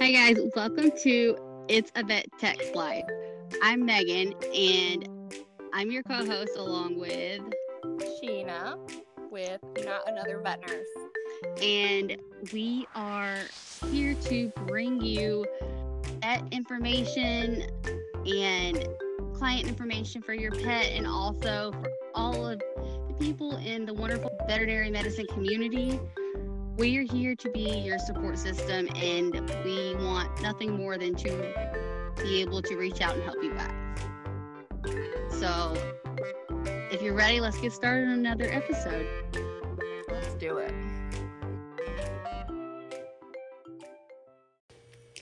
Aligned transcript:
Hi 0.00 0.12
guys, 0.12 0.38
welcome 0.56 0.90
to 1.02 1.36
It's 1.68 1.92
a 1.94 2.02
Vet 2.02 2.24
Tech 2.38 2.74
Life. 2.74 3.04
I'm 3.62 3.84
Megan 3.84 4.32
and 4.54 5.06
I'm 5.74 5.90
your 5.90 6.02
co-host 6.04 6.56
along 6.56 6.98
with 6.98 7.42
Sheena 8.16 8.78
with 9.30 9.60
Not 9.84 10.08
Another 10.08 10.40
Vet 10.42 10.62
Nurse. 10.66 11.62
and 11.62 12.16
we 12.50 12.86
are 12.94 13.40
here 13.90 14.14
to 14.14 14.48
bring 14.66 15.02
you 15.02 15.44
vet 16.22 16.44
information 16.50 17.66
and 18.24 18.88
client 19.34 19.68
information 19.68 20.22
for 20.22 20.32
your 20.32 20.52
pet 20.52 20.92
and 20.92 21.06
also 21.06 21.72
for 21.72 21.90
all 22.14 22.48
of 22.48 22.58
the 22.58 23.14
people 23.18 23.58
in 23.58 23.84
the 23.84 23.92
wonderful 23.92 24.30
veterinary 24.48 24.90
medicine 24.90 25.26
community. 25.26 26.00
We 26.80 26.96
are 26.96 27.02
here 27.02 27.36
to 27.36 27.50
be 27.50 27.68
your 27.80 27.98
support 27.98 28.38
system 28.38 28.88
and 28.96 29.34
we 29.66 29.94
want 29.96 30.40
nothing 30.40 30.78
more 30.78 30.96
than 30.96 31.14
to 31.16 32.14
be 32.22 32.40
able 32.40 32.62
to 32.62 32.74
reach 32.74 33.02
out 33.02 33.16
and 33.16 33.22
help 33.22 33.36
you 33.42 33.52
guys. 33.52 33.74
So, 35.38 35.76
if 36.90 37.02
you're 37.02 37.12
ready, 37.12 37.38
let's 37.38 37.60
get 37.60 37.74
started 37.74 38.06
on 38.06 38.12
another 38.12 38.50
episode. 38.50 39.06
Let's 40.08 40.32
do 40.36 40.56
it. 40.56 40.72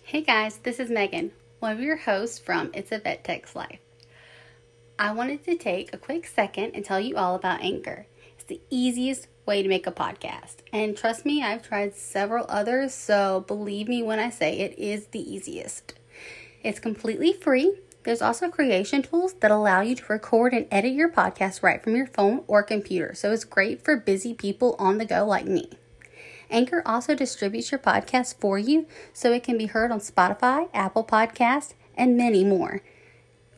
Hey 0.05 0.21
guys, 0.23 0.59
this 0.59 0.79
is 0.79 0.91
Megan, 0.91 1.33
one 1.59 1.73
of 1.73 1.81
your 1.81 1.97
hosts 1.97 2.39
from 2.39 2.71
It's 2.73 2.93
a 2.93 3.01
Vet 3.01 3.25
Tech's 3.25 3.57
Life. 3.57 3.81
I 4.97 5.11
wanted 5.11 5.43
to 5.47 5.57
take 5.57 5.93
a 5.93 5.99
quick 5.99 6.25
second 6.29 6.77
and 6.77 6.85
tell 6.85 7.01
you 7.01 7.17
all 7.17 7.35
about 7.35 7.63
Anchor. 7.63 8.07
The 8.49 8.61
easiest 8.71 9.29
way 9.47 9.63
to 9.63 9.69
make 9.69 9.87
a 9.87 9.93
podcast. 9.93 10.57
And 10.73 10.97
trust 10.97 11.25
me, 11.25 11.43
I've 11.43 11.63
tried 11.63 11.95
several 11.95 12.47
others, 12.49 12.95
so 12.95 13.45
believe 13.47 13.89
me 13.89 14.03
when 14.03 14.19
I 14.19 14.31
say 14.31 14.59
it 14.59 14.79
is 14.79 15.07
the 15.09 15.21
easiest. 15.21 15.95
It's 16.63 16.81
completely 16.81 17.33
free. 17.33 17.79
There's 18.05 18.23
also 18.23 18.49
creation 18.49 19.03
tools 19.03 19.35
that 19.41 19.51
allow 19.51 19.83
you 19.83 19.95
to 19.97 20.13
record 20.13 20.55
and 20.55 20.67
edit 20.71 20.93
your 20.95 21.11
podcast 21.11 21.63
right 21.63 21.83
from 21.83 21.95
your 21.95 22.07
phone 22.07 22.43
or 22.47 22.63
computer, 22.63 23.15
so 23.15 23.33
it's 23.33 23.45
great 23.45 23.85
for 23.85 23.97
busy 23.97 24.33
people 24.33 24.77
on 24.79 24.97
the 24.97 25.05
go 25.05 25.27
like 25.27 25.47
me. 25.47 25.71
Anchor 26.51 26.83
also 26.87 27.15
distributes 27.15 27.71
your 27.71 27.79
podcast 27.79 28.37
for 28.41 28.59
you 28.59 28.87
so 29.13 29.33
it 29.33 29.43
can 29.43 29.59
be 29.59 29.67
heard 29.67 29.91
on 29.91 30.01
Spotify, 30.01 30.71
Apple 30.73 31.05
Podcasts, 31.05 31.75
and 31.95 32.17
many 32.17 32.45
more. 32.45 32.81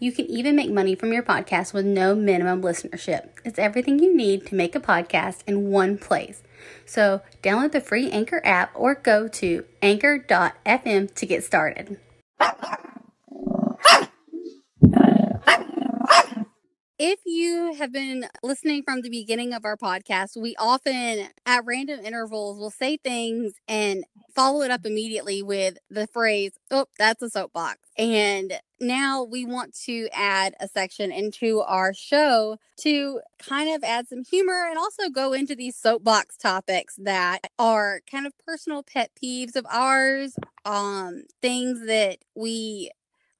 You 0.00 0.12
can 0.12 0.24
even 0.26 0.56
make 0.56 0.70
money 0.70 0.94
from 0.94 1.12
your 1.12 1.22
podcast 1.22 1.74
with 1.74 1.84
no 1.84 2.14
minimum 2.14 2.62
listenership. 2.62 3.28
It's 3.44 3.58
everything 3.58 3.98
you 3.98 4.16
need 4.16 4.46
to 4.46 4.54
make 4.54 4.74
a 4.74 4.80
podcast 4.80 5.42
in 5.46 5.70
one 5.70 5.98
place. 5.98 6.42
So, 6.86 7.20
download 7.42 7.72
the 7.72 7.82
free 7.82 8.10
Anchor 8.10 8.40
app 8.42 8.70
or 8.74 8.94
go 8.94 9.28
to 9.28 9.64
anchor.fm 9.82 11.14
to 11.14 11.26
get 11.26 11.44
started. 11.44 11.98
If 16.98 17.20
you 17.24 17.74
have 17.78 17.92
been 17.92 18.26
listening 18.42 18.82
from 18.82 19.00
the 19.00 19.08
beginning 19.08 19.54
of 19.54 19.64
our 19.64 19.76
podcast, 19.76 20.36
we 20.40 20.54
often 20.58 21.28
at 21.46 21.64
random 21.64 22.00
intervals 22.00 22.58
will 22.58 22.70
say 22.70 22.98
things 22.98 23.54
and 23.68 24.04
follow 24.34 24.60
it 24.62 24.70
up 24.70 24.84
immediately 24.84 25.42
with 25.42 25.78
the 25.88 26.06
phrase, 26.06 26.52
Oh, 26.70 26.86
that's 26.98 27.22
a 27.22 27.30
soapbox. 27.30 27.78
And 27.96 28.52
now 28.80 29.22
we 29.24 29.44
want 29.44 29.74
to 29.86 30.08
add 30.12 30.54
a 30.60 30.68
section 30.68 31.12
into 31.12 31.60
our 31.60 31.92
show 31.94 32.56
to 32.80 33.20
kind 33.38 33.74
of 33.74 33.84
add 33.84 34.08
some 34.08 34.22
humor 34.24 34.66
and 34.68 34.78
also 34.78 35.08
go 35.10 35.32
into 35.32 35.54
these 35.54 35.76
soapbox 35.76 36.36
topics 36.36 36.96
that 36.98 37.40
are 37.58 38.00
kind 38.10 38.26
of 38.26 38.32
personal 38.46 38.82
pet 38.82 39.10
peeves 39.22 39.56
of 39.56 39.66
ours, 39.70 40.34
um, 40.64 41.22
things 41.42 41.86
that 41.86 42.18
we 42.34 42.90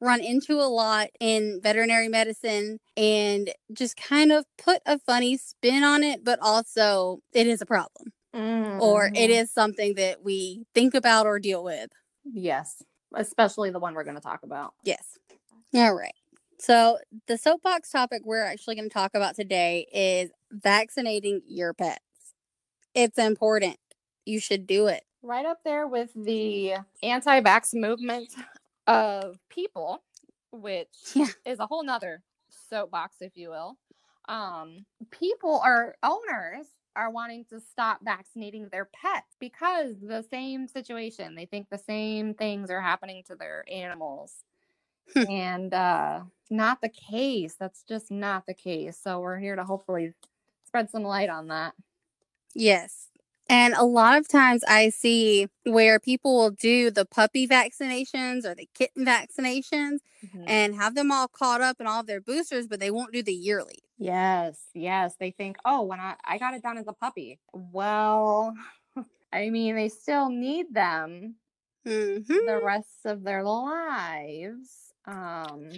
run 0.01 0.21
into 0.21 0.55
a 0.55 0.69
lot 0.69 1.09
in 1.21 1.61
veterinary 1.63 2.09
medicine 2.09 2.79
and 2.97 3.53
just 3.73 3.97
kind 3.97 4.33
of 4.33 4.45
put 4.59 4.81
a 4.87 4.99
funny 4.99 5.37
spin 5.37 5.83
on 5.85 6.03
it, 6.03 6.25
but 6.25 6.39
also 6.41 7.21
it 7.33 7.47
is 7.47 7.61
a 7.61 7.67
problem 7.67 8.13
or 8.79 9.11
it 9.15 9.31
Mhm. 9.31 9.43
is 9.43 9.51
something 9.51 9.95
that 9.95 10.23
we 10.23 10.65
think 10.75 10.95
about 10.95 11.27
or 11.27 11.39
deal 11.39 11.63
with. 11.65 11.91
Yes, 12.25 12.83
especially 13.15 13.71
the 13.71 13.79
one 13.79 13.95
we're 13.95 14.05
going 14.05 14.17
to 14.17 14.23
talk 14.23 14.43
about. 14.43 14.75
Yes. 14.85 15.19
All 15.75 15.95
right. 15.95 16.15
So, 16.59 16.99
the 17.27 17.39
soapbox 17.39 17.91
topic 17.91 18.23
we're 18.25 18.43
actually 18.45 18.75
going 18.77 18.89
to 18.89 18.93
talk 18.93 19.13
about 19.15 19.35
today 19.35 19.87
is 19.93 20.31
vaccinating 20.53 21.41
your 21.47 21.73
pets. 21.73 22.01
It's 22.95 23.19
important. 23.19 23.77
You 24.27 24.41
should 24.41 24.67
do 24.67 24.89
it. 24.89 25.03
Right 25.23 25.47
up 25.47 25.61
there 25.65 25.87
with 25.87 26.11
the 26.15 26.75
anti 27.03 27.41
vax 27.41 27.75
movement 27.75 28.35
of 28.87 29.39
people, 29.49 30.03
which 30.53 30.89
Yeah. 31.15 31.27
is 31.47 31.61
a 31.61 31.67
whole 31.67 31.83
nother 31.85 32.23
soapbox, 32.69 33.17
if 33.21 33.37
you 33.37 33.51
will. 33.51 33.77
Um, 34.29 34.85
people 35.11 35.61
or 35.65 35.97
owners 36.03 36.67
are 36.97 37.11
wanting 37.11 37.45
to 37.47 37.61
stop 37.61 38.01
vaccinating 38.03 38.69
their 38.71 38.85
pets 38.87 39.37
because 39.39 39.95
the 40.01 40.23
same 40.31 40.67
situation. 40.67 41.35
They 41.35 41.47
think 41.47 41.69
the 41.71 41.79
same 41.79 42.35
things 42.35 42.71
are 42.71 42.81
happening 42.81 43.23
to 43.29 43.37
their 43.37 43.65
animals. 43.73 44.45
And 45.29 45.73
uh 45.75 46.21
not 46.51 46.81
the 46.81 46.89
case. 46.89 47.55
That's 47.59 47.83
just 47.85 48.11
not 48.11 48.47
the 48.47 48.55
case. 48.55 48.99
So 49.03 49.21
we're 49.21 49.39
here 49.39 49.57
to 49.57 49.65
hopefully 49.65 50.15
spread 50.65 50.91
some 50.91 51.03
light 51.05 51.29
on 51.31 51.49
that. 51.49 51.75
Yes. 52.55 53.09
And 53.49 53.75
a 53.75 53.85
lot 53.85 54.17
of 54.19 54.29
times 54.29 54.63
I 54.69 54.91
see 54.91 55.49
where 55.65 55.99
people 55.99 56.37
will 56.37 56.51
do 56.51 56.91
the 56.91 57.05
puppy 57.05 57.49
vaccinations 57.49 58.45
or 58.45 58.55
the 58.55 58.69
kitten 58.75 59.05
vaccinations 59.05 59.99
Mhm. 60.25 60.45
and 60.47 60.75
have 60.77 60.95
them 60.95 61.11
all 61.11 61.27
caught 61.29 61.61
up 61.61 61.81
in 61.81 61.87
all 61.87 62.03
their 62.05 62.21
boosters, 62.21 62.69
but 62.69 62.79
they 62.79 62.91
won't 62.91 63.13
do 63.13 63.23
the 63.23 63.35
yearly. 63.35 63.81
Yes, 63.99 64.59
yes. 64.75 65.17
They 65.17 65.31
think, 65.31 65.57
oh, 65.65 65.83
when 65.83 66.01
I, 66.01 66.17
I 66.25 66.39
got 66.39 66.55
it 66.55 66.63
done 66.63 66.79
as 66.79 66.87
a 66.87 66.93
puppy. 66.93 67.41
Well, 67.53 68.55
I 69.33 69.51
mean, 69.51 69.75
they 69.77 69.89
still 69.89 70.29
need 70.31 70.73
them 70.73 71.37
hmm 71.85 72.19
the 72.29 72.61
rest 72.63 73.07
of 73.07 73.23
their 73.25 73.43
lives. 73.43 74.90
Um, 75.11 75.71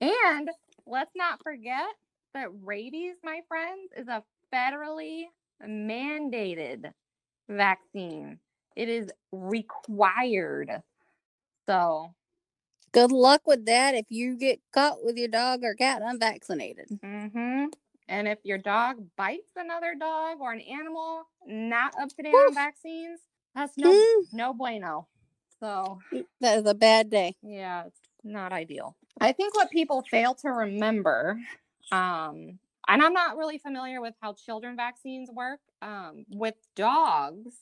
and 0.00 0.50
let's 0.86 1.12
not 1.14 1.42
forget 1.42 1.86
that 2.34 2.48
rabies, 2.62 3.16
my 3.22 3.40
friends, 3.46 3.90
is 3.96 4.08
a 4.08 4.22
federally 4.52 5.24
mandated 5.66 6.92
vaccine. 7.48 8.38
It 8.76 8.88
is 8.88 9.10
required. 9.32 10.70
So, 11.68 12.14
Good 12.92 13.12
luck 13.12 13.42
with 13.46 13.64
that 13.66 13.94
if 13.94 14.06
you 14.10 14.36
get 14.36 14.60
caught 14.72 15.04
with 15.04 15.16
your 15.16 15.28
dog 15.28 15.64
or 15.64 15.74
cat 15.74 16.02
unvaccinated. 16.04 16.88
Mm-hmm. 17.04 17.66
And 18.08 18.28
if 18.28 18.38
your 18.44 18.58
dog 18.58 18.96
bites 19.16 19.52
another 19.56 19.94
dog 19.98 20.38
or 20.40 20.52
an 20.52 20.60
animal 20.60 21.24
not 21.46 21.94
up 22.00 22.08
to 22.16 22.22
date 22.22 22.34
on 22.34 22.54
vaccines, 22.54 23.20
that's 23.54 23.78
no 23.78 23.92
Mm, 23.92 24.26
no 24.32 24.52
bueno. 24.52 25.08
So 25.60 26.00
that 26.40 26.58
is 26.58 26.66
a 26.66 26.74
bad 26.74 27.10
day. 27.10 27.36
yeah, 27.42 27.84
it's 27.86 28.00
not 28.24 28.52
ideal. 28.52 28.96
I 29.20 29.32
think 29.32 29.54
what 29.54 29.70
people 29.70 30.02
fail 30.10 30.34
to 30.36 30.48
remember, 30.50 31.38
um, 31.90 32.58
and 32.88 33.02
I'm 33.02 33.12
not 33.12 33.36
really 33.36 33.58
familiar 33.58 34.00
with 34.00 34.14
how 34.20 34.32
children 34.34 34.76
vaccines 34.76 35.30
work. 35.30 35.60
Um, 35.80 36.24
with 36.30 36.54
dogs, 36.76 37.54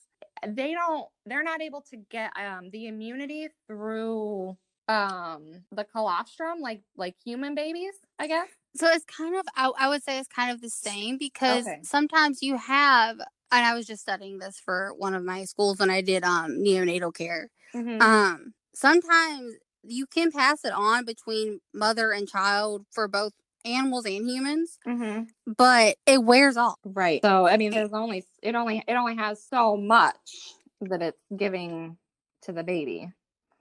they 0.47 0.71
don't 0.73 1.07
they're 1.25 1.43
not 1.43 1.61
able 1.61 1.81
to 1.91 1.97
get 1.97 2.31
um 2.37 2.69
the 2.71 2.87
immunity 2.87 3.49
through 3.67 4.57
um 4.87 5.63
the 5.71 5.83
colostrum 5.83 6.59
like 6.59 6.81
like 6.95 7.15
human 7.23 7.55
babies, 7.55 7.93
I 8.19 8.27
guess. 8.27 8.47
So 8.75 8.87
it's 8.87 9.03
kind 9.05 9.35
of, 9.35 9.43
I, 9.55 9.69
I 9.77 9.89
would 9.89 10.01
say 10.01 10.17
it's 10.17 10.29
kind 10.29 10.49
of 10.49 10.61
the 10.61 10.69
same 10.69 11.17
because 11.17 11.67
Okay. 11.67 11.81
sometimes 11.83 12.41
you 12.41 12.55
have, 12.57 13.17
and 13.19 13.65
I 13.65 13.75
was 13.75 13.85
just 13.85 14.01
studying 14.01 14.39
this 14.39 14.61
for 14.63 14.93
one 14.97 15.13
of 15.13 15.25
my 15.25 15.43
schools 15.43 15.79
when 15.79 15.89
I 15.89 16.01
did 16.01 16.23
um 16.23 16.51
neonatal 16.59 17.13
care. 17.13 17.49
Mhm. 17.75 18.01
Um, 18.01 18.53
sometimes 18.73 19.55
you 19.83 20.05
can 20.07 20.31
pass 20.31 20.63
it 20.65 20.73
on 20.73 21.05
between 21.05 21.59
mother 21.73 22.11
and 22.11 22.27
child 22.27 22.85
for 22.91 23.07
both 23.07 23.33
animals 23.65 24.05
and 24.05 24.27
humans, 24.27 24.79
Mhm. 24.87 25.27
but 25.45 25.97
it 26.05 26.23
wears 26.23 26.57
off. 26.57 26.77
Right. 26.83 27.21
So 27.23 27.47
I 27.47 27.57
mean, 27.57 27.71
there's 27.71 27.93
only 27.93 28.25
it 28.41 28.55
only 28.55 28.83
it 28.87 28.93
only 28.93 29.15
has 29.15 29.43
so 29.43 29.77
much 29.77 30.53
that 30.81 31.01
it's 31.01 31.21
giving 31.35 31.97
to 32.43 32.51
the 32.51 32.63
baby. 32.63 33.11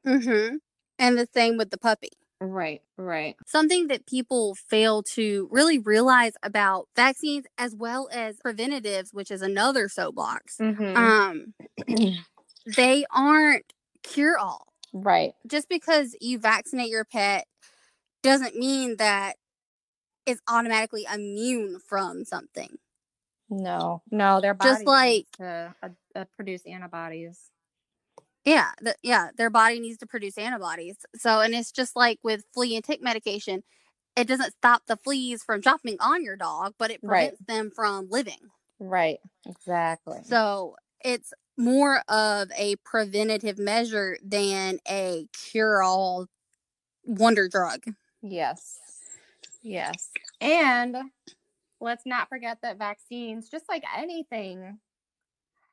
Mm-hmm. 0.07 0.57
And 0.99 1.19
the 1.19 1.29
same 1.35 1.57
with 1.59 1.71
the 1.71 1.79
puppy. 1.79 2.11
Right. 2.41 2.81
Right. 2.97 3.37
Something 3.47 3.89
that 3.89 4.07
people 4.07 4.55
fail 4.55 5.03
to 5.15 5.49
really 5.51 5.79
realize 5.79 6.33
about 6.43 6.89
vaccines 6.97 7.45
as 7.59 7.75
well 7.75 8.09
as 8.11 8.39
preventatives, 8.41 9.13
which 9.13 9.31
is 9.31 9.43
another 9.43 9.89
soapbox. 9.91 10.57
Mhm. 10.57 10.97
Um, 10.97 11.55
they 12.77 13.05
aren't 13.11 13.73
cure 14.03 14.39
all. 14.39 14.70
Right. 14.93 15.33
Just 15.47 15.69
because 15.69 16.15
you 16.21 16.39
vaccinate 16.39 16.89
your 16.89 17.05
pet 17.05 17.47
doesn't 18.23 18.57
mean 18.57 18.97
that 18.97 19.37
it's 20.27 20.41
automatically 20.49 21.07
immune 21.13 21.79
from 21.89 22.25
something. 22.25 22.77
No. 23.49 24.03
No. 24.11 24.41
Their 24.41 24.55
body 24.55 24.71
Just 24.71 24.85
like- 24.87 25.27
to 25.39 25.75
uh, 25.83 25.89
uh, 26.15 26.25
produce 26.37 26.63
antibodies. 26.67 27.51
Yeah, 28.45 28.71
the, 28.81 28.95
yeah, 29.03 29.29
their 29.37 29.51
body 29.51 29.81
needs 29.81 29.99
to 29.99 30.07
produce 30.07 30.39
antibodies. 30.39 30.97
So, 31.17 31.41
and 31.41 31.55
it's 31.55 31.71
just 31.73 31.95
like 31.95 32.19
with 32.23 32.45
flea 32.55 32.75
and 32.77 32.85
tick 32.85 33.03
medication, 33.03 33.63
it 34.17 34.27
doesn't 34.27 34.53
stop 34.55 34.83
the 34.87 34.97
fleas 34.97 35.43
from 35.43 35.61
jumping 35.61 35.97
on 36.01 36.25
your 36.25 36.37
dog, 36.37 36.75
but 36.79 36.91
it 36.91 37.01
Right. 37.03 37.31
prevents 37.37 37.45
them 37.47 37.71
from 37.71 38.09
living. 38.09 38.39
Right. 38.79 39.19
Exactly. 39.47 40.21
So, 40.25 40.77
it's 41.05 41.35
more 41.61 42.03
of 42.09 42.51
a 42.57 42.77
preventative 42.85 43.59
measure 43.59 44.19
than 44.25 44.79
a 44.89 45.29
cure 45.33 45.83
all 45.83 46.27
wonder 47.05 47.49
drug. 47.49 47.85
Yes. 48.23 48.79
Yes. 49.63 50.11
And 50.41 50.97
let's 51.81 52.07
not 52.07 52.29
forget 52.29 52.59
that 52.63 52.79
vaccines, 52.79 53.49
just 53.49 53.69
like 53.69 53.85
anything, 53.97 54.79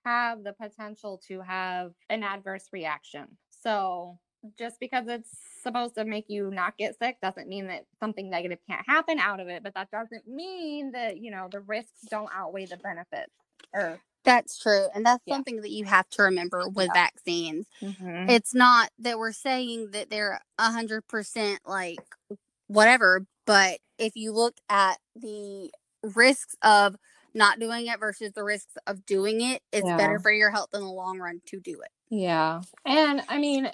have 0.06 0.44
the 0.44 0.54
potential 0.54 1.22
to 1.28 1.42
have 1.42 1.92
an 2.10 2.24
adverse 2.24 2.68
reaction. 2.72 3.26
So 3.50 4.20
just 4.58 4.80
because 4.80 5.06
it's 5.08 5.30
supposed 5.64 5.96
to 5.96 6.06
make 6.06 6.26
you 6.28 6.52
not 6.52 6.78
get 6.78 6.98
sick 7.02 7.18
doesn't 7.22 7.48
mean 7.48 7.68
that 7.68 7.86
something 8.00 8.30
negative 8.30 8.60
can't 8.70 8.88
happen 8.88 9.20
out 9.20 9.40
of 9.40 9.48
it, 9.48 9.64
but 9.64 9.74
that 9.74 9.92
doesn't 9.92 10.28
mean 10.28 10.92
that, 10.92 11.18
you 11.18 11.32
know, 11.32 11.48
the 11.52 11.62
risks 11.62 12.02
don't 12.10 12.30
outweigh 12.34 12.66
the 12.66 12.78
benefits. 12.78 13.34
Or 13.74 14.00
That's 14.28 14.60
true. 14.60 14.88
And 14.94 15.06
that's 15.06 15.24
Yeah. 15.26 15.36
something 15.36 15.62
that 15.62 15.72
you 15.72 15.86
have 15.86 16.10
to 16.10 16.24
remember 16.24 16.68
with 16.68 16.88
Yeah. 16.94 17.06
vaccines. 17.06 17.66
Mhm. 17.82 18.30
It's 18.30 18.54
not 18.54 18.92
that 19.00 19.18
we're 19.18 19.32
saying 19.32 19.92
that 19.92 20.10
they're 20.10 20.42
a 20.60 20.72
hundred 20.72 21.08
percent 21.08 21.62
like 21.66 21.98
whatever, 22.68 23.26
but 23.46 23.80
if 23.98 24.18
you 24.18 24.34
look 24.34 24.58
at 24.70 25.00
the 25.16 25.72
risks 26.04 26.58
of 26.62 26.98
not 27.34 27.58
doing 27.60 27.88
it 27.88 28.00
versus 28.02 28.34
the 28.34 28.44
risks 28.44 28.74
of 28.86 29.06
doing 29.06 29.40
it, 29.40 29.64
it's 29.72 29.88
Yeah. 29.88 29.96
better 29.96 30.20
for 30.20 30.32
your 30.32 30.52
health 30.52 30.72
in 30.74 30.82
the 30.82 30.88
long 30.92 31.20
run 31.20 31.42
to 31.46 31.60
do 31.62 31.80
it. 31.80 31.92
Yeah. 32.10 32.62
And 32.84 33.24
I 33.30 33.38
mean, 33.38 33.72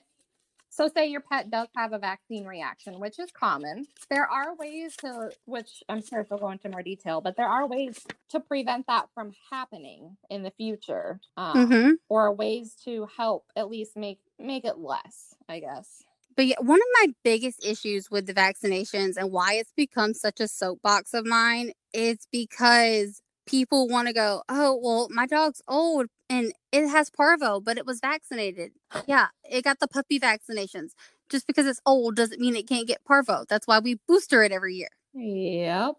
so 0.75 0.89
say 0.95 1.07
your 1.07 1.21
pet 1.21 1.51
does 1.51 1.67
have 1.75 1.93
a 1.93 1.99
vaccine 1.99 2.45
reaction, 2.45 2.99
which 2.99 3.19
is 3.19 3.29
common. 3.31 3.85
There 4.09 4.25
are 4.25 4.55
ways 4.55 4.95
to, 4.97 5.29
which 5.45 5.83
I'm 5.87 6.03
sure 6.03 6.25
we'll 6.29 6.39
go 6.39 6.49
into 6.49 6.69
more 6.69 6.81
detail, 6.81 7.21
but 7.21 7.37
there 7.37 7.47
are 7.47 7.67
ways 7.67 7.99
to 8.29 8.39
prevent 8.39 8.87
that 8.87 9.09
from 9.13 9.33
happening 9.51 10.17
in 10.29 10.43
the 10.43 10.51
future, 10.51 11.19
um, 11.37 11.53
Mm-hmm. 11.67 11.91
or 12.09 12.33
ways 12.33 12.75
to 12.85 13.07
help 13.17 13.45
at 13.55 13.69
least 13.69 13.95
make 13.95 14.19
make 14.39 14.65
it 14.65 14.79
less. 14.79 15.35
I 15.47 15.59
guess. 15.59 16.03
But 16.35 16.47
yeah, 16.47 16.55
one 16.59 16.79
of 16.79 16.87
my 17.01 17.13
biggest 17.23 17.63
issues 17.63 18.09
with 18.09 18.25
the 18.25 18.33
vaccinations 18.33 19.17
and 19.17 19.31
why 19.31 19.53
it's 19.53 19.73
become 19.77 20.15
such 20.15 20.39
a 20.39 20.47
soapbox 20.47 21.13
of 21.13 21.27
mine 21.27 21.73
is 21.93 22.17
because 22.31 23.21
people 23.45 23.87
want 23.87 24.07
to 24.07 24.13
go, 24.13 24.41
oh, 24.49 24.79
well, 24.81 25.07
my 25.11 25.27
dog's 25.27 25.61
old 25.67 26.07
and 26.33 26.53
it 26.71 26.87
has 26.87 27.11
parvo, 27.11 27.59
but 27.59 27.77
it 27.77 27.85
was 27.85 27.99
vaccinated. 27.99 28.71
Yeah, 29.05 29.27
it 29.49 29.63
got 29.63 29.79
the 29.79 29.87
puppy 29.87 30.19
vaccinations. 30.19 30.91
Just 31.29 31.45
because 31.47 31.65
it's 31.67 31.81
old 31.85 32.15
doesn't 32.15 32.41
mean 32.41 32.55
it 32.55 32.67
can't 32.67 32.87
get 32.87 33.03
parvo. 33.05 33.45
That's 33.47 33.67
why 33.67 33.79
we 33.79 33.99
booster 34.07 34.43
it 34.43 34.51
every 34.51 34.75
year. 34.75 34.89
Yep. 35.13 35.95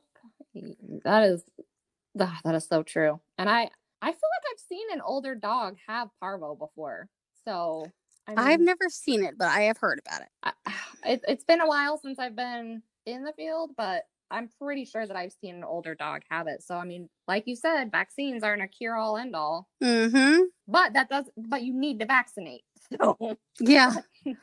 That 1.04 1.22
is 1.24 1.42
ah, 2.18 2.40
that 2.44 2.54
is 2.54 2.66
so 2.66 2.82
true. 2.82 3.20
And 3.38 3.48
I 3.48 3.70
I 4.02 4.06
feel 4.06 4.12
like 4.12 4.52
I've 4.52 4.60
seen 4.68 4.86
an 4.92 5.00
older 5.00 5.34
dog 5.34 5.76
have 5.86 6.08
parvo 6.20 6.54
before. 6.56 7.08
So 7.44 7.86
I 8.26 8.34
I've 8.36 8.60
never 8.60 8.88
seen 8.88 9.24
it, 9.24 9.38
but 9.38 9.48
I 9.48 9.62
have 9.62 9.78
heard 9.78 10.00
about 10.04 10.22
it. 10.22 10.28
I, 10.42 10.72
it, 11.12 11.24
it's 11.28 11.44
been 11.44 11.60
a 11.60 11.68
while 11.68 11.98
since 11.98 12.18
I've 12.18 12.36
been 12.36 12.82
in 13.06 13.24
the 13.24 13.32
field, 13.32 13.72
but 13.76 14.04
I'm 14.34 14.48
pretty 14.60 14.84
sure 14.84 15.06
that 15.06 15.16
I've 15.16 15.32
seen 15.40 15.54
an 15.54 15.64
older 15.64 15.94
dog 15.94 16.22
have 16.30 16.46
it. 16.48 16.62
So 16.62 16.76
I 16.76 16.84
mean, 16.84 17.08
like 17.28 17.44
you 17.46 17.56
said, 17.56 17.90
vaccines 17.92 18.42
aren't 18.42 18.62
a 18.62 18.68
cure 18.68 18.96
all 18.96 19.16
end 19.16 19.34
all, 19.36 19.68
Mm-hmm. 19.82 20.42
but 20.68 20.92
that 20.94 21.08
does 21.08 21.26
but 21.36 21.62
you 21.62 21.72
need 21.72 22.00
to 22.00 22.06
vaccinate. 22.06 22.62
So 23.00 23.36
Yeah. 23.60 23.94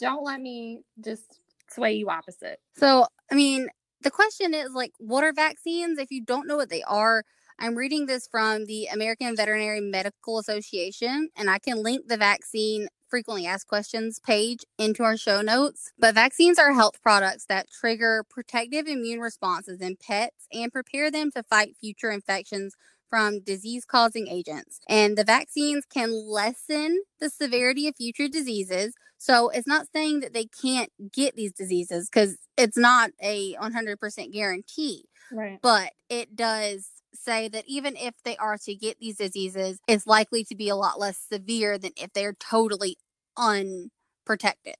don't 0.00 0.24
let 0.24 0.40
me 0.40 0.82
just 1.04 1.40
sway 1.70 1.92
you 1.94 2.08
opposite. 2.08 2.58
So, 2.76 3.06
I 3.30 3.34
mean, 3.34 3.68
the 4.00 4.10
question 4.10 4.54
is 4.54 4.70
like, 4.74 4.92
what 4.98 5.24
are 5.24 5.32
vaccines? 5.32 5.98
If 5.98 6.10
you 6.10 6.24
don't 6.24 6.46
know 6.48 6.56
what 6.56 6.70
they 6.70 6.82
are, 6.82 7.22
I'm 7.58 7.76
reading 7.76 8.06
this 8.06 8.26
from 8.26 8.64
the 8.64 8.86
American 8.86 9.36
Veterinary 9.36 9.80
Medical 9.80 10.38
Association, 10.38 11.28
and 11.36 11.48
I 11.50 11.58
can 11.58 11.82
link 11.82 12.08
the 12.08 12.16
vaccine 12.16 12.88
frequently 13.12 13.46
asked 13.46 13.68
questions 13.68 14.18
page 14.26 14.60
into 14.78 15.02
our 15.02 15.18
show 15.18 15.42
notes. 15.42 15.92
But 15.98 16.14
vaccines 16.14 16.58
are 16.58 16.72
health 16.72 17.02
products 17.02 17.44
that 17.50 17.66
trigger 17.70 18.24
protective 18.30 18.86
immune 18.86 19.20
responses 19.20 19.82
in 19.82 19.96
pets 19.96 20.46
and 20.50 20.72
prepare 20.72 21.10
them 21.10 21.30
to 21.32 21.42
fight 21.42 21.76
future 21.78 22.10
infections 22.10 22.74
from 23.10 23.40
disease 23.40 23.84
causing 23.84 24.28
agents. 24.28 24.80
And 24.88 25.18
the 25.18 25.24
vaccines 25.24 25.84
can 25.84 26.10
lessen 26.10 27.02
the 27.20 27.28
severity 27.28 27.86
of 27.86 27.96
future 27.96 28.28
diseases. 28.28 28.94
So 29.18 29.50
it's 29.50 29.66
not 29.66 29.88
saying 29.94 30.20
that 30.20 30.32
they 30.32 30.46
can't 30.46 30.90
get 31.12 31.36
these 31.36 31.52
diseases 31.52 32.08
because 32.10 32.38
it's 32.56 32.78
not 32.78 33.10
a 33.22 33.54
100% 33.60 34.32
guarantee, 34.32 35.04
Right. 35.30 35.58
but 35.62 35.92
it 36.08 36.34
does 36.34 36.91
say 37.14 37.48
that 37.48 37.64
even 37.66 37.96
if 37.96 38.14
they 38.24 38.36
are 38.36 38.58
to 38.58 38.74
get 38.74 38.98
these 39.00 39.16
diseases, 39.16 39.80
it's 39.88 40.06
likely 40.06 40.44
to 40.44 40.54
be 40.54 40.68
a 40.68 40.76
lot 40.76 40.98
less 40.98 41.18
severe 41.32 41.78
than 41.78 41.92
if 41.96 42.12
they're 42.12 42.34
totally 42.34 42.96
unprotected. 43.36 44.76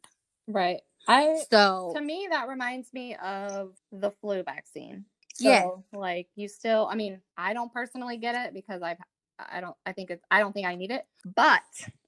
Right. 0.49 0.81
I 1.09 1.43
So, 1.51 1.93
to 1.95 2.01
me 2.01 2.29
that 2.31 2.49
reminds 2.49 2.93
me 2.93 3.17
of 3.17 3.75
the 3.91 4.11
flu 4.21 4.43
vaccine. 4.43 5.05
So, 5.35 5.49
Yeah. 5.49 5.69
like 5.99 6.29
you 6.37 6.49
still 6.49 6.89
I 6.91 6.95
mean, 6.95 7.21
I 7.37 7.53
don't 7.55 7.73
personally 7.73 8.19
get 8.19 8.35
it 8.47 8.55
because 8.55 8.83
I've 8.83 8.99
I 9.39 9.61
don't 9.61 9.77
I 9.87 9.93
think 9.93 10.11
it's 10.11 10.25
I 10.31 10.41
don't 10.41 10.53
think 10.53 10.67
I 10.67 10.75
need 10.75 10.91
it. 10.91 11.05
But 11.35 11.63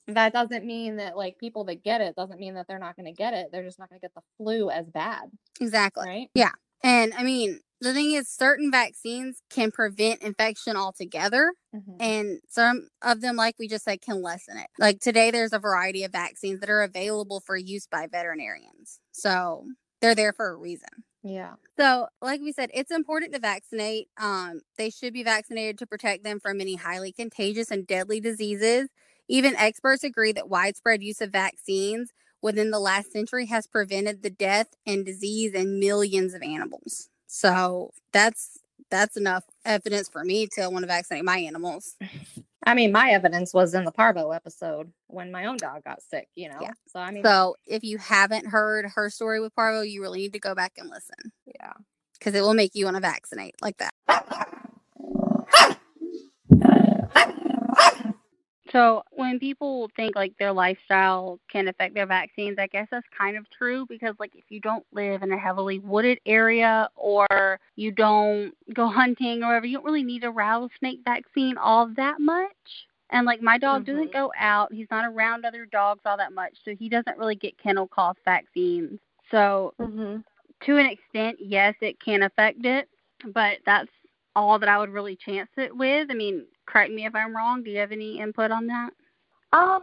that 0.06 0.32
doesn't 0.32 0.64
mean 0.64 0.96
that 0.96 1.16
like 1.16 1.38
people 1.38 1.64
that 1.64 1.82
get 1.82 2.00
it 2.00 2.14
doesn't 2.14 2.38
mean 2.38 2.54
that 2.54 2.66
they're 2.68 2.78
not 2.78 2.94
going 2.96 3.06
to 3.06 3.12
get 3.12 3.32
it. 3.34 3.48
They're 3.50 3.64
just 3.64 3.78
not 3.78 3.88
going 3.88 3.98
to 4.00 4.04
get 4.04 4.14
the 4.14 4.22
flu 4.36 4.70
as 4.70 4.86
bad, 4.90 5.30
exactly. 5.60 6.06
right? 6.06 6.28
Yeah. 6.34 6.52
And 6.82 7.14
I 7.14 7.22
mean, 7.22 7.60
the 7.84 7.94
thing 7.94 8.12
is, 8.12 8.28
certain 8.28 8.70
vaccines 8.72 9.42
can 9.50 9.70
prevent 9.72 10.22
infection 10.22 10.76
altogether. 10.76 11.52
Mhm. 11.74 11.96
and 12.00 12.40
some 12.48 12.88
of 13.02 13.20
them 13.20 13.36
like 13.36 13.56
we 13.58 13.68
just 13.68 13.84
said 13.84 14.00
can 14.02 14.22
lessen 14.22 14.56
it 14.58 14.68
like 14.78 15.00
today 15.00 15.30
there's 15.30 15.52
a 15.52 15.58
variety 15.60 16.04
of 16.04 16.12
vaccines 16.12 16.60
that 16.60 16.70
are 16.70 16.82
available 16.82 17.40
for 17.40 17.56
use 17.56 17.86
by 17.86 18.06
veterinarians 18.08 19.00
so 19.12 19.64
they're 20.00 20.14
there 20.14 20.32
for 20.32 20.50
a 20.50 20.56
reason 20.56 20.88
Yeah. 21.22 21.54
so 21.78 22.08
like 22.22 22.40
we 22.40 22.52
said 22.52 22.70
it's 22.74 22.90
important 22.90 23.32
to 23.34 23.40
vaccinate 23.40 24.08
um 24.18 24.60
they 24.78 24.90
should 24.90 25.12
be 25.12 25.22
vaccinated 25.24 25.78
to 25.78 25.86
protect 25.86 26.24
them 26.24 26.40
from 26.40 26.60
any 26.60 26.76
highly 26.76 27.12
contagious 27.12 27.70
and 27.70 27.86
deadly 27.86 28.20
diseases 28.20 28.88
even 29.28 29.56
experts 29.56 30.04
agree 30.04 30.32
that 30.32 30.48
widespread 30.48 31.02
use 31.02 31.20
of 31.20 31.30
vaccines 31.30 32.10
within 32.42 32.70
the 32.70 32.80
last 32.80 33.12
century 33.12 33.46
has 33.46 33.66
prevented 33.66 34.22
the 34.22 34.30
death 34.30 34.68
and 34.86 35.06
disease 35.06 35.52
in 35.54 35.80
millions 35.80 36.34
of 36.34 36.42
animals 36.42 37.08
so 37.34 37.90
that's 38.12 38.58
that's 38.90 39.16
enough 39.16 39.44
evidence 39.64 40.08
for 40.08 40.24
me 40.24 40.46
to 40.46 40.68
want 40.68 40.82
to 40.82 40.86
vaccinate 40.86 41.24
my 41.24 41.38
animals 41.38 41.96
I 42.66 42.74
mean, 42.74 42.92
my 42.92 43.10
evidence 43.10 43.52
was 43.52 43.74
in 43.74 43.84
the 43.84 43.92
Parvo 43.92 44.30
episode 44.30 44.90
when 45.08 45.30
my 45.30 45.44
own 45.44 45.58
dog 45.58 45.84
got 45.84 46.02
sick, 46.02 46.28
you 46.34 46.48
know. 46.48 46.58
Yeah. 46.62 46.72
So 46.86 46.98
I 46.98 47.10
mean, 47.10 47.22
So 47.22 47.56
if 47.66 47.84
you 47.84 47.98
haven't 47.98 48.46
heard 48.46 48.86
her 48.94 49.10
story 49.10 49.40
with 49.40 49.54
Parvo, 49.54 49.82
you 49.82 50.00
really 50.00 50.20
need 50.20 50.32
to 50.32 50.38
go 50.38 50.54
back 50.54 50.72
and 50.78 50.88
listen 50.88 51.32
yeah. 51.46 51.72
because 52.18 52.34
it 52.34 52.40
will 52.40 52.54
make 52.54 52.74
you 52.74 52.86
want 52.86 52.96
to 52.96 53.02
vaccinate 53.02 53.54
like 53.60 53.76
that. 53.78 53.92
So 58.74 59.04
when 59.12 59.38
people 59.38 59.88
think 59.94 60.16
like 60.16 60.36
their 60.38 60.52
lifestyle 60.52 61.38
can 61.48 61.68
affect 61.68 61.94
their 61.94 62.06
vaccines, 62.06 62.58
I 62.58 62.66
guess 62.66 62.88
that's 62.90 63.06
kind 63.16 63.36
of 63.36 63.46
true 63.56 63.86
because 63.88 64.16
like 64.18 64.32
if 64.34 64.44
you 64.48 64.60
don't 64.60 64.84
live 64.92 65.22
in 65.22 65.30
a 65.30 65.38
heavily 65.38 65.78
wooded 65.78 66.18
area 66.26 66.88
or 66.96 67.60
you 67.76 67.92
don't 67.92 68.52
go 68.74 68.88
hunting 68.90 69.44
or 69.44 69.48
whatever, 69.48 69.66
you 69.66 69.76
don't 69.76 69.84
really 69.84 70.02
need 70.02 70.24
a 70.24 70.30
rattlesnake 70.30 71.00
vaccine 71.04 71.56
all 71.56 71.88
that 71.96 72.20
much. 72.20 72.50
And 73.10 73.26
like 73.26 73.40
my 73.40 73.58
dog 73.58 73.82
Mhm. 73.82 73.86
doesn't 73.86 74.12
go 74.12 74.32
out, 74.36 74.72
he's 74.72 74.90
not 74.90 75.06
around 75.06 75.44
other 75.44 75.66
dogs 75.66 76.00
all 76.04 76.16
that 76.16 76.32
much, 76.32 76.54
so 76.64 76.74
he 76.74 76.88
doesn't 76.88 77.16
really 77.18 77.36
get 77.36 77.56
kennel 77.58 77.86
cough 77.86 78.16
vaccines. 78.24 78.98
So 79.30 79.74
Mm-hmm. 79.80 80.20
to 80.66 80.76
an 80.78 80.86
extent, 80.86 81.38
yes, 81.40 81.74
it 81.80 82.00
can 82.00 82.22
affect 82.24 82.64
it, 82.64 82.88
but 83.32 83.58
that's 83.66 83.90
all 84.34 84.58
that 84.58 84.68
I 84.68 84.78
would 84.78 84.90
really 84.90 85.16
chance 85.16 85.50
it 85.56 85.76
with. 85.76 86.10
I 86.10 86.14
mean, 86.14 86.44
correct 86.66 86.92
me 86.92 87.06
if 87.06 87.14
I'm 87.14 87.36
wrong. 87.36 87.62
Do 87.62 87.70
you 87.70 87.78
have 87.78 87.92
any 87.92 88.20
input 88.20 88.50
on 88.50 88.66
that? 88.66 88.90
Um, 89.52 89.82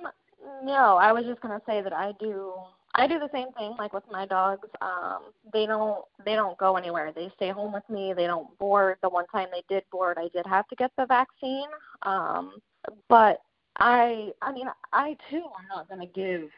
no, 0.64 0.98
I 0.98 1.12
was 1.12 1.26
just 1.26 1.42
gonna 1.42 1.62
say 1.66 1.82
that 1.82 1.94
I 1.94 2.14
do. 2.20 2.54
I 2.96 3.08
do 3.08 3.20
the 3.20 3.30
same 3.32 3.52
thing, 3.54 3.76
like 3.80 3.94
with 3.94 4.04
my 4.12 4.26
dogs. 4.26 4.68
Um, 4.82 5.32
they 5.54 5.66
don't. 5.66 6.04
They 6.26 6.36
don't 6.36 6.58
go 6.58 6.76
anywhere. 6.76 7.12
They 7.14 7.32
stay 7.36 7.50
home 7.50 7.74
with 7.74 7.88
me. 7.90 8.14
They 8.14 8.28
don't 8.28 8.58
board. 8.58 8.98
The 9.02 9.10
one 9.10 9.28
time 9.28 9.48
they 9.52 9.64
did 9.74 9.84
board, 9.92 10.18
I 10.20 10.28
did 10.34 10.46
have 10.46 10.68
to 10.68 10.76
get 10.76 10.92
the 10.98 11.06
vaccine. 11.06 11.70
Um, 12.04 12.56
but 13.08 13.42
I. 13.78 14.32
I 14.42 14.52
mean, 14.52 14.68
I 14.92 15.16
too 15.30 15.38
am 15.38 15.68
not 15.70 15.90
gonna 15.90 16.06
give 16.08 16.50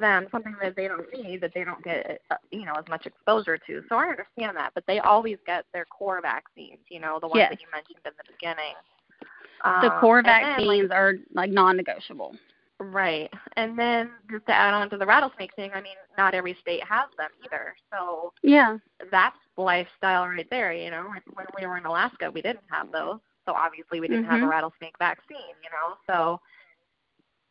them 0.00 0.26
something 0.30 0.54
that 0.62 0.76
they 0.76 0.88
don't 0.88 1.06
need 1.12 1.40
that 1.40 1.52
they 1.54 1.64
don't 1.64 1.82
get 1.82 2.20
you 2.50 2.64
know 2.64 2.74
as 2.74 2.84
much 2.88 3.06
exposure 3.06 3.58
to 3.58 3.82
so 3.88 3.96
i 3.96 4.06
understand 4.06 4.56
that 4.56 4.70
but 4.74 4.84
they 4.86 4.98
always 5.00 5.36
get 5.46 5.64
their 5.72 5.84
core 5.86 6.20
vaccines 6.22 6.78
you 6.88 7.00
know 7.00 7.18
the 7.20 7.26
ones 7.26 7.38
Yes. 7.40 7.50
that 7.50 7.60
you 7.60 7.66
mentioned 7.72 7.98
in 8.04 8.12
the 8.16 8.32
beginning 8.32 8.74
The 9.80 9.90
Um, 9.90 9.90
core 9.90 10.22
and 10.24 10.38
then, 10.40 10.66
like, 10.66 10.82
vaccines 10.82 10.90
are 10.90 11.14
like 11.34 11.50
non-negotiable. 11.50 12.36
Right. 12.80 13.30
And 13.56 13.78
then 13.78 14.10
just 14.30 14.46
to 14.46 14.52
add 14.52 14.74
on 14.74 14.90
to 14.90 14.96
the 14.98 15.06
rattlesnake 15.06 15.54
thing, 15.54 15.70
I 15.74 15.80
mean, 15.80 15.96
not 16.16 16.34
every 16.34 16.54
state 16.60 16.82
has 16.84 17.08
them 17.18 17.30
either. 17.44 17.74
So 17.92 18.32
Yeah. 18.42 18.78
that's 19.10 19.36
lifestyle 19.56 20.26
right 20.28 20.46
there, 20.50 20.72
you 20.72 20.90
know. 20.90 21.04
When 21.34 21.46
we 21.58 21.66
were 21.66 21.76
in 21.76 21.86
Alaska, 21.86 22.30
we 22.30 22.42
didn't 22.42 22.64
have 22.70 22.90
those. 22.92 23.18
So 23.46 23.52
obviously 23.54 24.00
we 24.00 24.08
didn't 24.08 24.24
have 24.26 24.42
a 24.42 24.46
Mhm. 24.46 24.48
rattlesnake 24.48 24.98
vaccine, 24.98 25.54
you 25.62 25.70
know. 25.70 25.96
So 26.06 26.40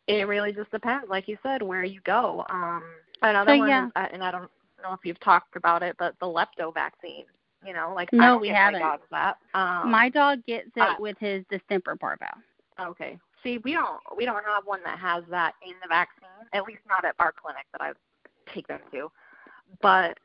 it 0.08 0.28
really 0.28 0.52
just 0.54 0.72
depends, 0.72 1.08
like 1.10 1.28
you 1.28 1.38
said, 1.44 1.62
where 1.62 1.84
you 1.84 2.00
go. 2.02 2.46
Um 2.50 2.84
another 3.22 3.52
So, 3.52 3.58
one 3.58 3.70
yeah. 3.70 3.86
is, 3.86 3.90
uh, 3.96 4.08
and 4.12 4.24
I 4.24 4.32
don't 4.32 4.50
know 4.84 4.94
if 4.94 5.00
you've 5.06 5.20
talked 5.20 5.56
about 5.56 5.84
it, 5.84 5.96
but 5.98 6.16
the 6.20 6.26
lepto 6.26 6.74
vaccine, 6.74 7.26
you 7.66 7.74
know, 7.74 7.94
like 7.96 8.12
No, 8.14 8.38
we 8.38 8.50
haven't. 8.50 8.80
my 8.82 8.88
dogs 8.88 9.04
that. 9.12 9.38
Um 9.54 9.92
My 9.92 10.10
dog 10.10 10.46
gets 10.46 10.70
it 10.76 10.82
uh, 10.82 10.96
with 11.00 11.18
his 11.20 11.44
distemper 11.50 11.96
parvo. 11.96 12.26
Okay. 12.80 13.20
See, 13.44 13.58
we 13.60 13.74
don't 13.74 14.00
we 14.18 14.26
don't 14.26 14.44
have 14.46 14.66
one 14.66 14.80
that 14.86 15.00
has 15.00 15.24
that 15.30 15.54
in 15.66 15.74
the 15.82 15.88
vaccine. 15.88 16.28
At 16.54 16.64
least 16.64 16.82
not 16.88 17.06
at 17.06 17.16
our 17.20 17.32
clinic 17.34 17.66
that 17.74 17.82
I 17.82 17.92
take 18.54 18.68
them 18.68 18.80
to. 18.92 19.12
But 19.82 20.18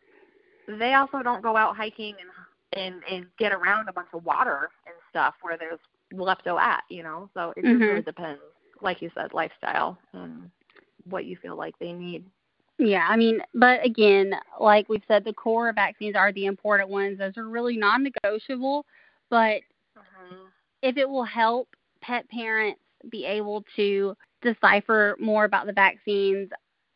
they 0.66 0.95
also 0.95 1.23
don't 1.23 1.42
go 1.42 1.57
out 1.57 1.76
hiking 1.76 2.14
and 2.21 2.83
and 2.85 3.02
and 3.11 3.26
get 3.38 3.52
around 3.52 3.88
a 3.88 3.92
bunch 3.92 4.09
of 4.12 4.25
water 4.25 4.71
and 4.87 4.95
stuff 5.11 5.35
where 5.42 5.57
there's 5.57 5.80
lepto 6.12 6.61
at, 6.61 6.85
you 6.88 7.02
know. 7.02 7.28
So 7.35 7.50
it 7.57 7.62
just 7.62 7.75
Mhm. 7.75 7.88
really 7.88 8.02
depends, 8.02 8.40
like 8.80 9.00
you 9.02 9.11
said, 9.14 9.33
lifestyle 9.33 9.99
and 10.12 10.50
what 11.04 11.25
you 11.25 11.37
feel 11.37 11.57
like 11.57 11.78
they 11.78 11.92
need. 11.92 12.25
Yeah, 12.79 13.07
I 13.09 13.17
mean, 13.17 13.41
but 13.55 13.85
again, 13.85 14.33
like 14.61 14.89
we've 14.89 15.03
said, 15.09 15.25
the 15.25 15.33
core 15.33 15.73
vaccines 15.73 16.15
are 16.17 16.33
the 16.33 16.47
important 16.47 16.91
ones. 16.91 17.19
Those 17.19 17.37
are 17.37 17.49
really 17.49 17.77
non 17.77 18.03
negotiable. 18.05 18.87
But 19.31 19.63
Mm-hmm. 19.97 20.49
if 20.83 20.97
it 20.97 21.09
will 21.09 21.25
help 21.25 21.69
pet 22.01 22.29
parents 22.31 22.81
be 23.11 23.25
able 23.25 23.65
to 23.77 24.15
decipher 24.43 25.17
more 25.21 25.45
about 25.45 25.67
the 25.67 25.73
vaccines, 25.73 26.51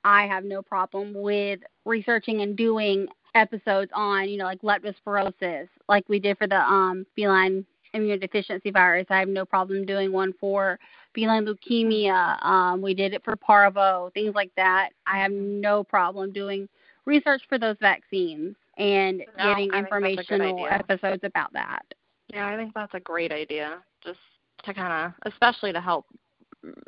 I 0.04 0.26
have 0.26 0.44
no 0.44 0.62
problem 0.62 1.12
with 1.14 1.60
researching 1.84 2.42
and 2.42 2.56
doing 2.56 3.06
episodes 3.34 3.90
on, 3.94 4.28
you 4.28 4.36
know, 4.38 4.44
like 4.44 4.62
leptospirosis, 4.62 5.68
like 5.88 6.08
we 6.08 6.18
did 6.18 6.38
for 6.38 6.46
the 6.46 6.60
um, 6.60 7.06
feline 7.16 7.64
immunodeficiency 7.94 8.72
virus. 8.72 9.06
I 9.10 9.18
have 9.18 9.28
no 9.28 9.44
problem 9.44 9.84
doing 9.86 10.12
one 10.12 10.32
for 10.40 10.78
feline 11.14 11.46
leukemia. 11.46 12.44
Um, 12.44 12.82
we 12.82 12.94
did 12.94 13.14
it 13.14 13.22
for 13.24 13.36
parvo, 13.36 14.10
things 14.14 14.34
like 14.34 14.50
that. 14.56 14.90
I 15.06 15.18
have 15.18 15.32
no 15.32 15.84
problem 15.84 16.32
doing 16.32 16.68
research 17.04 17.42
for 17.48 17.58
those 17.58 17.76
vaccines 17.80 18.54
and 18.78 19.18
No, 19.18 19.24
getting 19.44 19.70
I 19.72 19.82
think 19.82 19.90
that's 19.90 19.92
a 19.92 20.30
good 20.30 20.40
informational 20.40 20.66
episodes 20.68 21.24
about 21.24 21.52
that. 21.52 21.82
Yeah, 22.28 22.46
I 22.46 22.56
think 22.56 22.72
that's 22.74 22.94
a 22.94 23.00
great 23.00 23.32
idea. 23.32 23.78
Just 24.04 24.18
to 24.64 24.74
kind 24.74 25.06
of, 25.06 25.32
especially 25.32 25.72
to 25.72 25.80
help. 25.80 26.06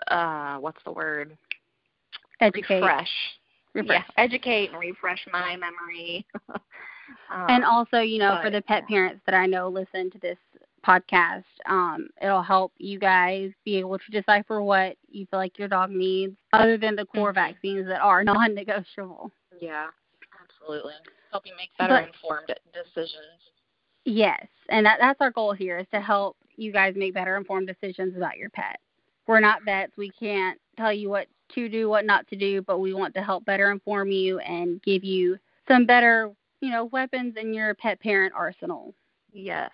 Uh, 0.08 0.58
what's 0.58 0.82
the 0.84 0.92
word? 0.92 1.36
Educate. 2.40 2.76
Refresh. 2.76 3.10
refresh. 3.74 4.04
Yeah, 4.16 4.22
educate 4.22 4.70
and 4.70 4.78
refresh 4.78 5.26
my 5.32 5.56
memory. 5.56 6.24
um, 6.48 7.46
and 7.48 7.64
also, 7.64 7.98
you 7.98 8.18
know, 8.18 8.38
for 8.42 8.50
the 8.50 8.62
pet 8.62 8.86
parents 8.86 9.20
that 9.26 9.34
I 9.34 9.46
know 9.46 9.68
listen 9.68 10.10
to 10.12 10.18
this 10.18 10.38
podcast, 10.84 11.44
um, 11.66 12.08
it'll 12.20 12.42
help 12.42 12.72
you 12.78 12.98
guys 12.98 13.50
be 13.64 13.76
able 13.76 13.98
to 13.98 14.10
decipher 14.10 14.62
what 14.62 14.96
you 15.08 15.26
feel 15.30 15.38
like 15.40 15.58
your 15.58 15.68
dog 15.68 15.90
needs, 15.90 16.36
other 16.52 16.76
than 16.76 16.94
the 16.96 17.06
core 17.06 17.32
Mhm. 17.32 17.34
vaccines 17.36 17.86
that 17.86 18.00
are 18.00 18.22
non-negotiable. 18.24 19.30
yeah, 19.60 19.86
absolutely. 20.42 20.94
Help 21.30 21.46
you 21.46 21.54
make 21.56 21.70
better 21.78 21.94
But- 21.94 22.08
informed 22.08 22.54
decisions. 22.72 23.50
Yes, 24.04 24.46
and 24.68 24.84
that 24.86 24.98
that's 25.00 25.20
our 25.20 25.30
goal 25.30 25.52
here 25.52 25.78
is 25.78 25.86
to 25.92 26.00
help 26.00 26.36
you 26.56 26.70
guys 26.72 26.94
make 26.94 27.14
better 27.14 27.36
informed 27.36 27.66
decisions 27.66 28.16
about 28.16 28.36
your 28.36 28.50
pet. 28.50 28.78
We're 29.26 29.40
not 29.40 29.62
vets; 29.64 29.96
we 29.96 30.10
can't 30.10 30.60
tell 30.76 30.92
you 30.92 31.08
what 31.08 31.26
to 31.54 31.68
do, 31.68 31.88
what 31.88 32.04
not 32.04 32.26
to 32.28 32.36
do, 32.36 32.60
but 32.62 32.78
we 32.78 32.92
want 32.92 33.14
to 33.14 33.22
help 33.22 33.44
better 33.46 33.70
inform 33.70 34.10
you 34.10 34.38
and 34.40 34.82
give 34.82 35.02
you 35.04 35.38
some 35.66 35.86
better, 35.86 36.30
you 36.60 36.70
know, 36.70 36.84
weapons 36.86 37.36
in 37.36 37.54
your 37.54 37.74
pet 37.74 37.98
parent 38.00 38.34
arsenal. 38.36 38.94
Yes. 39.32 39.70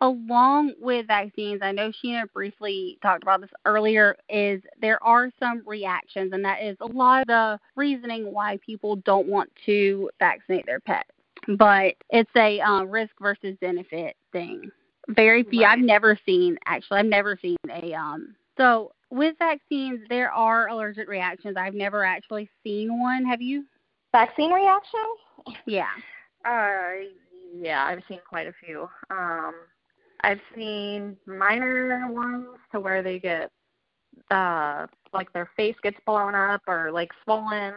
Along 0.00 0.72
with 0.80 1.06
vaccines, 1.06 1.60
I 1.62 1.72
know 1.72 1.90
Sheena 1.90 2.30
briefly 2.32 2.98
talked 3.02 3.22
about 3.22 3.40
this 3.40 3.50
earlier, 3.64 4.16
is 4.28 4.62
there 4.80 5.02
are 5.02 5.30
some 5.38 5.62
reactions, 5.66 6.32
and 6.32 6.44
that 6.44 6.62
is 6.62 6.76
a 6.80 6.86
lot 6.86 7.22
of 7.22 7.26
the 7.26 7.60
reasoning 7.76 8.32
why 8.32 8.58
people 8.64 8.96
don't 8.96 9.26
want 9.26 9.50
to 9.66 10.10
vaccinate 10.18 10.66
their 10.66 10.80
pets. 10.80 11.10
But 11.56 11.94
it's 12.10 12.30
a 12.36 12.60
uh, 12.60 12.84
risk 12.84 13.12
versus 13.20 13.56
benefit 13.60 14.16
thing. 14.32 14.70
Very 15.08 15.42
few. 15.42 15.64
I've 15.64 15.78
never 15.78 16.18
seen 16.26 16.58
actually. 16.66 16.98
I've 16.98 17.06
never 17.06 17.38
seen 17.40 17.56
a 17.70 17.94
um. 17.94 18.34
So 18.58 18.92
with 19.10 19.36
vaccines, 19.38 20.00
there 20.10 20.30
are 20.30 20.68
allergic 20.68 21.08
reactions. 21.08 21.56
I've 21.56 21.74
never 21.74 22.04
actually 22.04 22.50
seen 22.62 23.00
one. 23.00 23.24
Have 23.24 23.40
you? 23.40 23.64
Vaccine 24.12 24.50
reaction? 24.50 25.00
Yeah. 25.66 25.88
Uh, 26.44 27.06
yeah, 27.56 27.84
I've 27.84 28.02
seen 28.08 28.20
quite 28.28 28.46
a 28.46 28.52
few. 28.64 28.88
Um, 29.10 29.54
I've 30.22 30.40
seen 30.54 31.16
minor 31.26 32.10
ones 32.10 32.58
to 32.72 32.80
where 32.80 33.02
they 33.02 33.18
get, 33.18 33.50
uh, 34.30 34.86
like 35.12 35.32
their 35.32 35.50
face 35.56 35.76
gets 35.82 35.98
blown 36.06 36.34
up 36.34 36.62
or 36.66 36.90
like 36.90 37.10
swollen. 37.24 37.74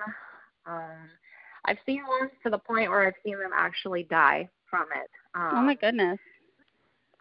Um, 0.65 1.09
I've 1.65 1.77
seen 1.85 2.01
ones 2.07 2.31
to 2.43 2.49
the 2.49 2.57
point 2.57 2.89
where 2.89 3.05
I've 3.05 3.13
seen 3.23 3.37
them 3.39 3.51
actually 3.55 4.03
die 4.03 4.49
from 4.69 4.87
it. 4.95 5.09
Um, 5.35 5.51
oh 5.53 5.61
my 5.61 5.75
goodness. 5.75 6.19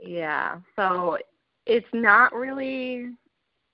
Yeah. 0.00 0.60
So 0.76 1.18
it's 1.66 1.86
not 1.92 2.34
really 2.34 3.10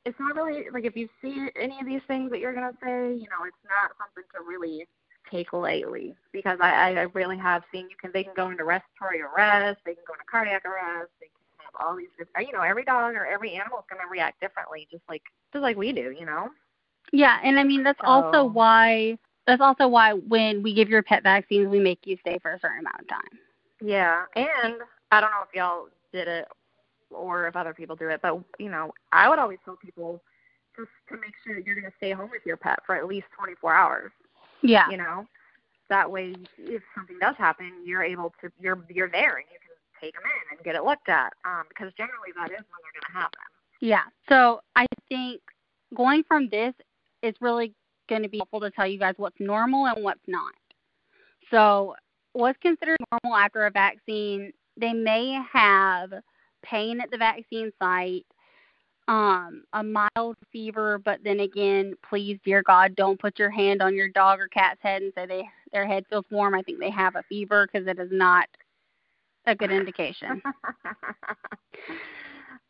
it's 0.04 0.18
not 0.20 0.36
really 0.36 0.66
like 0.72 0.84
if 0.84 0.96
you 0.96 1.08
see 1.22 1.48
any 1.60 1.78
of 1.80 1.86
these 1.86 2.00
things 2.06 2.30
that 2.30 2.40
you're 2.40 2.54
gonna 2.54 2.76
say, 2.82 3.12
you 3.12 3.28
know, 3.28 3.44
it's 3.46 3.64
not 3.64 3.90
something 3.98 4.24
to 4.34 4.42
really 4.46 4.86
take 5.30 5.52
lightly 5.52 6.14
because 6.32 6.58
I, 6.60 6.94
I 6.94 7.00
really 7.14 7.36
have 7.38 7.62
seen 7.72 7.88
you 7.90 7.96
can 8.00 8.10
they 8.12 8.22
can 8.22 8.34
go 8.36 8.50
into 8.50 8.64
respiratory 8.64 9.20
arrest, 9.22 9.80
they 9.84 9.94
can 9.94 10.04
go 10.06 10.14
into 10.14 10.24
cardiac 10.30 10.64
arrest, 10.64 11.10
they 11.20 11.26
all 11.80 11.96
these 11.96 12.08
different 12.18 12.46
you 12.46 12.52
know, 12.52 12.62
every 12.62 12.84
dog 12.84 13.14
or 13.14 13.26
every 13.26 13.54
animal 13.54 13.78
is 13.78 13.84
gonna 13.90 14.08
react 14.10 14.40
differently, 14.40 14.86
just 14.90 15.02
like 15.08 15.22
just 15.52 15.62
like 15.62 15.76
we 15.76 15.92
do, 15.92 16.14
you 16.18 16.26
know? 16.26 16.48
Yeah, 17.12 17.38
and 17.42 17.58
I 17.58 17.64
mean 17.64 17.82
that's 17.82 18.00
also 18.02 18.44
why 18.44 19.18
that's 19.46 19.62
also 19.62 19.86
why 19.86 20.12
when 20.12 20.62
we 20.62 20.74
give 20.74 20.88
your 20.88 21.02
pet 21.02 21.22
vaccines, 21.22 21.68
we 21.68 21.78
make 21.78 22.00
you 22.04 22.16
stay 22.20 22.38
for 22.42 22.52
a 22.52 22.60
certain 22.60 22.80
amount 22.80 23.00
of 23.00 23.08
time. 23.08 23.40
Yeah, 23.80 24.24
and 24.34 24.76
I 25.10 25.20
don't 25.20 25.30
know 25.30 25.44
if 25.48 25.54
y'all 25.54 25.88
did 26.12 26.28
it 26.28 26.48
or 27.10 27.46
if 27.46 27.56
other 27.56 27.74
people 27.74 27.96
do 27.96 28.08
it, 28.08 28.20
but 28.22 28.38
you 28.58 28.70
know, 28.70 28.92
I 29.12 29.28
would 29.28 29.38
always 29.38 29.58
tell 29.64 29.76
people 29.76 30.20
just 30.76 30.90
to 31.08 31.14
make 31.16 31.32
sure 31.44 31.54
that 31.54 31.64
you're 31.64 31.74
going 31.74 31.90
to 31.90 31.96
stay 31.96 32.12
home 32.12 32.30
with 32.30 32.42
your 32.44 32.56
pet 32.56 32.80
for 32.84 32.96
at 32.96 33.06
least 33.06 33.26
24 33.38 33.74
hours. 33.74 34.12
Yeah. 34.62 34.88
You 34.90 34.98
know, 34.98 35.26
that 35.88 36.10
way, 36.10 36.34
if 36.58 36.82
something 36.94 37.18
does 37.20 37.36
happen, 37.36 37.72
you're 37.84 38.02
able 38.02 38.32
to 38.40 38.50
you're 38.60 38.78
you're 38.88 39.08
there 39.08 39.36
and 39.36 39.44
you 39.52 39.58
can 39.60 39.65
take 40.00 40.14
them 40.14 40.22
in 40.24 40.56
and 40.56 40.64
get 40.64 40.74
it 40.74 40.84
looked 40.84 41.08
at. 41.08 41.32
Um, 41.44 41.64
because 41.68 41.92
generally 41.96 42.32
that 42.36 42.50
is 42.50 42.58
when 42.58 42.80
they're 42.82 43.00
going 43.00 43.12
to 43.12 43.18
happen. 43.18 43.40
Yeah. 43.80 44.04
So 44.28 44.60
I 44.74 44.86
think 45.08 45.40
going 45.94 46.22
from 46.26 46.48
this 46.50 46.74
is 47.22 47.34
really 47.40 47.72
going 48.08 48.22
to 48.22 48.28
be 48.28 48.38
helpful 48.38 48.60
to 48.60 48.70
tell 48.70 48.86
you 48.86 48.98
guys 48.98 49.14
what's 49.16 49.38
normal 49.40 49.86
and 49.86 50.02
what's 50.02 50.20
not. 50.26 50.54
So 51.50 51.94
what's 52.32 52.58
considered 52.60 52.96
normal 53.12 53.36
after 53.36 53.66
a 53.66 53.70
vaccine, 53.70 54.52
they 54.76 54.92
may 54.92 55.40
have 55.52 56.12
pain 56.62 57.00
at 57.00 57.10
the 57.10 57.16
vaccine 57.16 57.72
site, 57.80 58.26
um, 59.08 59.64
a 59.72 59.82
mild 59.82 60.36
fever, 60.52 60.98
but 60.98 61.20
then 61.22 61.40
again, 61.40 61.94
please, 62.08 62.38
dear 62.44 62.62
God, 62.62 62.96
don't 62.96 63.20
put 63.20 63.38
your 63.38 63.50
hand 63.50 63.80
on 63.80 63.94
your 63.94 64.08
dog 64.08 64.40
or 64.40 64.48
cat's 64.48 64.82
head 64.82 65.02
and 65.02 65.12
say 65.14 65.26
they 65.26 65.44
their 65.72 65.86
head 65.86 66.04
feels 66.08 66.24
warm. 66.30 66.54
I 66.54 66.62
think 66.62 66.80
they 66.80 66.90
have 66.90 67.16
a 67.16 67.22
fever 67.28 67.68
because 67.70 67.86
it 67.86 67.98
is 67.98 68.08
not 68.10 68.48
a 69.46 69.54
good 69.54 69.70
indication. 69.70 70.42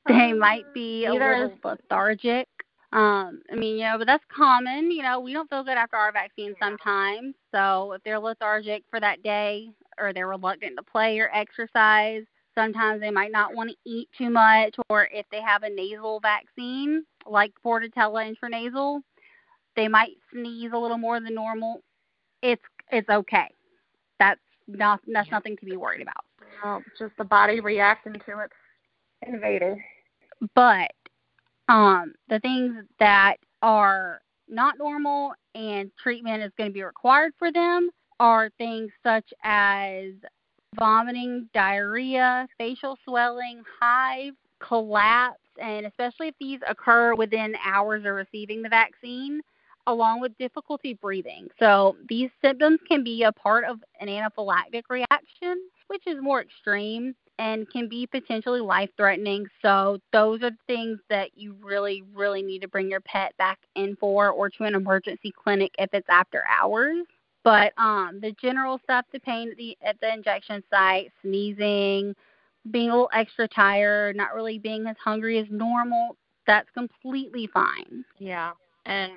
they 0.08 0.32
might 0.32 0.64
be 0.74 1.06
a 1.06 1.12
Neither 1.12 1.38
little 1.38 1.58
lethargic. 1.64 2.48
Um, 2.92 3.42
I 3.50 3.56
mean, 3.56 3.78
you 3.78 3.84
know, 3.84 3.96
but 3.98 4.06
that's 4.06 4.24
common. 4.34 4.90
You 4.90 5.02
know, 5.02 5.20
we 5.20 5.32
don't 5.32 5.50
feel 5.50 5.64
good 5.64 5.76
after 5.76 5.96
our 5.96 6.12
vaccine 6.12 6.54
Yeah. 6.60 6.68
sometimes. 6.68 7.34
So 7.52 7.92
if 7.92 8.02
they're 8.04 8.18
lethargic 8.18 8.84
for 8.90 9.00
that 9.00 9.22
day 9.22 9.70
or 9.98 10.12
they're 10.12 10.28
reluctant 10.28 10.76
to 10.76 10.82
play 10.82 11.18
or 11.18 11.30
exercise, 11.34 12.24
sometimes 12.54 13.00
they 13.00 13.10
might 13.10 13.32
not 13.32 13.54
want 13.54 13.70
to 13.70 13.76
eat 13.90 14.08
too 14.16 14.30
much. 14.30 14.76
Or 14.88 15.08
if 15.12 15.26
they 15.30 15.42
have 15.42 15.62
a 15.62 15.70
nasal 15.70 16.20
vaccine 16.20 17.04
like 17.26 17.52
Bordetella 17.64 18.34
intranasal, 18.34 19.00
they 19.74 19.88
might 19.88 20.16
sneeze 20.32 20.70
a 20.72 20.78
little 20.78 20.98
more 20.98 21.20
than 21.20 21.34
normal. 21.34 21.82
It's 22.42 22.62
it's 22.92 23.08
okay. 23.08 23.48
That's 24.18 24.40
not 24.68 25.00
that's 25.06 25.30
nothing 25.30 25.56
to 25.58 25.64
be 25.66 25.76
worried 25.76 26.02
about. 26.02 26.24
No, 26.64 26.82
just 26.98 27.16
the 27.18 27.24
body 27.24 27.60
reacting 27.60 28.14
to 28.14 28.40
its 28.40 28.54
invader. 29.26 29.82
but 30.54 30.92
um, 31.68 32.14
the 32.28 32.38
things 32.40 32.84
that 32.98 33.36
are 33.62 34.20
not 34.48 34.78
normal 34.78 35.32
and 35.54 35.90
treatment 36.00 36.42
is 36.42 36.52
going 36.56 36.70
to 36.70 36.74
be 36.74 36.82
required 36.82 37.32
for 37.38 37.50
them 37.50 37.90
are 38.20 38.50
things 38.58 38.90
such 39.02 39.32
as 39.42 40.12
vomiting, 40.78 41.48
diarrhea, 41.52 42.46
facial 42.58 42.96
swelling, 43.04 43.62
hives, 43.80 44.36
collapse, 44.60 45.40
and 45.60 45.86
especially 45.86 46.28
if 46.28 46.34
these 46.38 46.60
occur 46.68 47.14
within 47.14 47.54
hours 47.64 48.04
of 48.04 48.14
receiving 48.14 48.62
the 48.62 48.68
vaccine, 48.68 49.40
along 49.86 50.20
with 50.20 50.36
difficulty 50.38 50.94
breathing. 50.94 51.48
So 51.58 51.96
these 52.08 52.30
symptoms 52.42 52.78
can 52.88 53.02
be 53.02 53.22
a 53.22 53.32
part 53.32 53.64
of 53.64 53.78
an 54.00 54.08
anaphylactic 54.08 54.82
reaction, 54.88 55.60
which 55.88 56.06
is 56.06 56.16
more 56.20 56.42
extreme 56.42 57.14
and 57.38 57.68
can 57.70 57.88
be 57.88 58.06
potentially 58.06 58.60
life 58.60 58.90
threatening. 58.96 59.46
So 59.60 59.98
those 60.12 60.42
are 60.42 60.50
things 60.66 60.98
that 61.10 61.36
you 61.36 61.54
really, 61.62 62.02
really 62.14 62.42
need 62.42 62.62
to 62.62 62.68
bring 62.68 62.90
your 62.90 63.00
pet 63.00 63.36
back 63.36 63.58
in 63.74 63.96
for 63.96 64.30
or 64.30 64.48
to 64.50 64.64
an 64.64 64.74
emergency 64.74 65.32
clinic 65.32 65.72
if 65.78 65.90
it's 65.92 66.08
after 66.08 66.44
hours. 66.46 67.04
But 67.44 67.72
um, 67.78 68.18
the 68.20 68.32
general 68.40 68.80
stuff, 68.82 69.04
the 69.12 69.20
pain 69.20 69.50
at 69.50 69.56
the 69.56 69.76
at 69.84 70.00
the 70.00 70.12
injection 70.12 70.64
site, 70.68 71.12
sneezing, 71.22 72.14
being 72.70 72.90
a 72.90 72.92
little 72.92 73.10
extra 73.12 73.46
tired, 73.46 74.16
not 74.16 74.34
really 74.34 74.58
being 74.58 74.86
as 74.86 74.96
hungry 75.02 75.38
as 75.38 75.46
normal, 75.50 76.16
that's 76.46 76.68
completely 76.70 77.48
fine. 77.52 78.04
Yeah. 78.18 78.52
And 78.86 79.12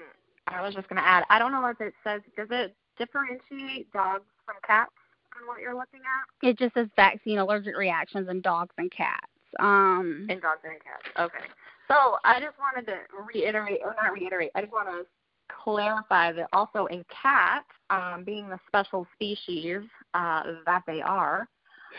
I 0.48 0.62
was 0.62 0.76
just 0.76 0.88
going 0.90 1.02
to 1.02 1.08
add, 1.08 1.24
I 1.30 1.40
don't 1.40 1.52
know 1.52 1.66
if 1.68 1.80
it 1.82 1.94
says, 2.04 2.22
does 2.36 2.48
it 2.52 2.76
differentiate 2.98 3.92
dogs 3.94 4.26
from 4.46 4.56
cats 4.66 4.92
on 5.40 5.48
what 5.48 5.62
you're 5.62 5.76
looking 5.76 6.02
at? 6.02 6.48
It 6.48 6.58
just 6.58 6.74
says 6.74 6.88
vaccine 6.96 7.40
allergic 7.40 7.78
reactions 7.78 8.30
in 8.30 8.42
dogs 8.42 8.74
and 8.78 8.92
cats. 8.92 9.28
Um, 9.60 10.28
in 10.30 10.40
dogs 10.40 10.62
and 10.64 10.74
cats. 10.74 11.18
Okay. 11.20 11.46
So 11.88 12.18
I 12.24 12.40
just 12.40 12.56
wanted 12.60 12.86
to 12.88 12.98
reiterate, 13.34 13.80
or 13.84 13.96
not 14.02 14.14
reiterate, 14.14 14.52
I 14.56 14.62
just 14.62 14.74
want 14.74 14.88
to 14.90 15.06
clarify 15.64 16.32
that 16.32 16.48
also 16.54 16.86
in 16.86 17.04
cats, 17.10 17.66
um, 17.90 18.24
being 18.24 18.48
the 18.48 18.60
special 18.68 19.08
species 19.16 19.82
uh, 20.14 20.44
that 20.66 20.84
they 20.86 21.02
are, 21.02 21.48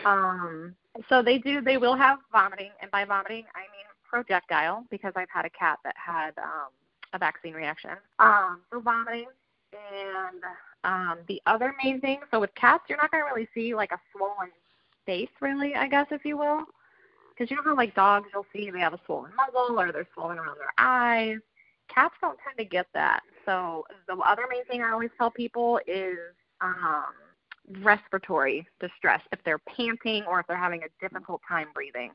um, 0.05 0.75
so 1.09 1.21
they 1.21 1.37
do. 1.37 1.61
They 1.61 1.77
will 1.77 1.95
have 1.95 2.19
vomiting, 2.31 2.71
and 2.81 2.89
by 2.91 3.05
vomiting 3.05 3.45
I 3.55 3.61
mean 3.61 3.85
projectile 4.09 4.85
because 4.89 5.13
I've 5.15 5.29
had 5.29 5.45
a 5.45 5.49
cat 5.49 5.79
that 5.83 5.95
had 5.95 6.37
um, 6.37 6.69
a 7.13 7.17
vaccine 7.17 7.53
reaction. 7.53 7.91
Um, 8.19 8.61
so 8.71 8.79
vomiting, 8.79 9.27
and 9.73 10.41
um, 10.83 11.19
the 11.27 11.41
other 11.45 11.73
main 11.83 12.01
thing. 12.01 12.19
So 12.31 12.39
with 12.39 12.53
cats, 12.55 12.83
you're 12.89 12.97
not 12.97 13.11
going 13.11 13.23
to 13.23 13.31
really 13.33 13.47
see 13.53 13.75
like 13.75 13.91
a 13.91 13.99
swollen 14.11 14.49
face, 15.05 15.29
really, 15.41 15.75
I 15.75 15.87
guess 15.87 16.07
if 16.11 16.25
you 16.25 16.37
will, 16.37 16.65
because 17.29 17.49
you 17.49 17.57
know 17.57 17.63
how 17.63 17.75
like 17.75 17.95
dogs 17.95 18.27
you'll 18.33 18.45
see 18.53 18.69
they 18.69 18.79
have 18.79 18.93
a 18.93 18.99
swollen 19.05 19.31
muzzle 19.35 19.79
or 19.79 19.91
they're 19.91 20.07
swollen 20.13 20.37
around 20.37 20.57
their 20.57 20.73
eyes. 20.77 21.37
Cats 21.93 22.15
don't 22.21 22.37
tend 22.43 22.57
to 22.57 22.65
get 22.65 22.87
that. 22.93 23.21
So 23.45 23.85
the 24.07 24.15
other 24.17 24.43
main 24.49 24.65
thing 24.65 24.81
I 24.81 24.91
always 24.91 25.09
tell 25.17 25.31
people 25.31 25.79
is 25.87 26.17
um, 26.61 27.13
respiratory 27.81 28.67
distress, 28.79 29.21
if 29.31 29.39
they're 29.43 29.59
panting 29.59 30.23
or 30.23 30.39
if 30.39 30.47
they're 30.47 30.57
having 30.57 30.83
a 30.83 30.87
difficult 31.01 31.41
time 31.47 31.67
breathing. 31.73 32.11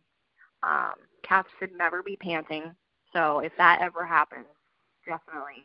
Um, 0.63 0.95
cats 1.23 1.49
should 1.59 1.77
never 1.77 2.03
be 2.03 2.17
panting. 2.17 2.75
So 3.13 3.41
if 3.41 3.53
that 3.59 3.81
ever 3.81 4.05
happens, 4.05 4.47
definitely, 5.07 5.65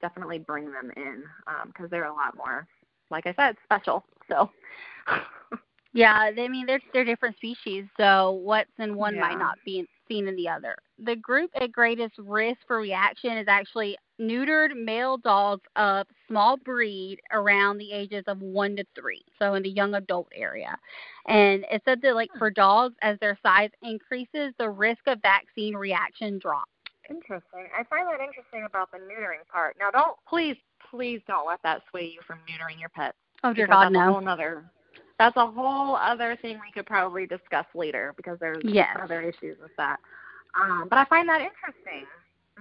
definitely 0.00 0.38
bring 0.38 0.70
them 0.72 0.90
in 0.96 1.24
because 1.66 1.84
um, 1.84 1.88
they're 1.90 2.04
a 2.04 2.12
lot 2.12 2.36
more, 2.36 2.66
like 3.10 3.26
I 3.26 3.34
said, 3.34 3.56
special. 3.64 4.04
So. 4.28 4.50
yeah, 5.92 6.30
I 6.36 6.48
mean 6.48 6.66
they're 6.66 6.80
they're 6.92 7.04
different 7.04 7.36
species, 7.36 7.84
so 7.96 8.32
what's 8.42 8.70
in 8.78 8.96
one 8.96 9.14
yeah. 9.14 9.22
might 9.22 9.38
not 9.38 9.58
be 9.64 9.86
seen 10.08 10.28
in 10.28 10.36
the 10.36 10.48
other. 10.48 10.76
The 10.98 11.16
group 11.16 11.50
at 11.60 11.72
greatest 11.72 12.14
risk 12.18 12.58
for 12.66 12.78
reaction 12.78 13.36
is 13.36 13.46
actually 13.48 13.96
neutered 14.20 14.70
male 14.74 15.16
dogs 15.16 15.62
of 15.76 16.06
small 16.26 16.56
breed 16.56 17.20
around 17.32 17.78
the 17.78 17.92
ages 17.92 18.24
of 18.26 18.40
one 18.40 18.76
to 18.76 18.84
three, 18.94 19.22
so 19.38 19.54
in 19.54 19.62
the 19.62 19.70
young 19.70 19.94
adult 19.94 20.28
area. 20.34 20.76
And 21.26 21.64
it 21.70 21.82
said 21.84 22.00
that 22.02 22.14
like 22.14 22.30
for 22.38 22.50
dogs, 22.50 22.94
as 23.02 23.18
their 23.20 23.38
size 23.42 23.70
increases, 23.82 24.52
the 24.58 24.70
risk 24.70 25.02
of 25.06 25.20
vaccine 25.22 25.74
reaction 25.74 26.38
drops. 26.38 26.70
Interesting. 27.10 27.66
I 27.78 27.84
find 27.84 28.06
that 28.08 28.20
interesting 28.20 28.64
about 28.66 28.90
the 28.92 28.98
neutering 28.98 29.46
part. 29.50 29.76
Now, 29.78 29.90
don't 29.90 30.16
please, 30.28 30.56
please 30.90 31.20
don't 31.26 31.46
let 31.46 31.62
that 31.62 31.82
sway 31.90 32.04
you 32.04 32.20
from 32.26 32.38
neutering 32.40 32.78
your 32.78 32.90
pets. 32.90 33.16
Oh 33.44 33.52
dear 33.52 33.66
God, 33.66 33.84
that's 33.84 33.92
no. 33.92 34.10
A 34.10 34.12
whole 34.12 34.28
other, 34.28 34.64
that's 35.18 35.36
a 35.36 35.46
whole 35.46 35.96
other 35.96 36.36
thing 36.42 36.58
we 36.64 36.72
could 36.72 36.86
probably 36.86 37.26
discuss 37.26 37.66
later 37.74 38.14
because 38.16 38.38
there's 38.40 38.62
yes. 38.64 38.96
other 39.02 39.22
issues 39.22 39.56
with 39.60 39.72
that. 39.76 39.98
Um, 40.60 40.88
but 40.88 40.98
I 40.98 41.04
find 41.06 41.28
that 41.28 41.40
interesting 41.40 42.06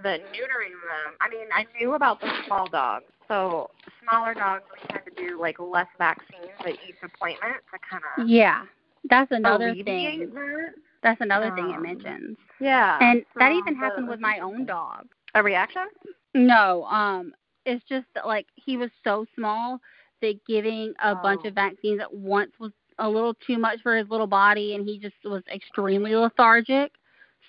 the 0.03 0.09
neutering 0.09 0.75
them. 0.85 1.15
I 1.21 1.29
mean, 1.29 1.47
I 1.53 1.65
knew 1.77 1.93
about 1.93 2.21
the 2.21 2.29
small 2.45 2.67
dogs. 2.67 3.05
So 3.27 3.69
smaller 4.03 4.33
dogs, 4.33 4.63
we 4.71 4.87
tend 4.87 5.03
to 5.05 5.27
do 5.27 5.39
like 5.39 5.59
less 5.59 5.87
vaccines 5.97 6.51
at 6.59 6.73
each 6.87 6.95
appointment 7.03 7.55
to 7.71 7.79
kind 7.89 8.03
of 8.17 8.27
yeah. 8.27 8.63
That's 9.09 9.31
another 9.31 9.73
thing. 9.73 10.31
That. 10.33 10.73
That's 11.03 11.21
another 11.21 11.47
um, 11.47 11.55
thing 11.55 11.69
it 11.71 11.81
mentions. 11.81 12.37
Yeah. 12.59 12.97
And 13.01 13.23
that 13.37 13.51
even 13.51 13.75
happened 13.75 14.07
with 14.07 14.19
my 14.19 14.39
own 14.39 14.65
dog. 14.65 15.07
A 15.35 15.43
reaction? 15.43 15.87
No, 16.33 16.85
um, 16.85 17.33
it's 17.65 17.83
just 17.87 18.05
that, 18.15 18.25
like 18.25 18.47
he 18.55 18.77
was 18.77 18.89
so 19.03 19.25
small 19.35 19.79
that 20.21 20.39
giving 20.47 20.93
a 21.03 21.11
oh. 21.11 21.19
bunch 21.21 21.45
of 21.45 21.53
vaccines 21.53 21.99
at 22.01 22.13
once 22.13 22.51
was 22.59 22.71
a 22.99 23.07
little 23.07 23.35
too 23.45 23.57
much 23.57 23.79
for 23.83 23.95
his 23.95 24.09
little 24.09 24.27
body, 24.27 24.75
and 24.75 24.87
he 24.87 24.97
just 24.97 25.15
was 25.23 25.43
extremely 25.53 26.15
lethargic. 26.15 26.91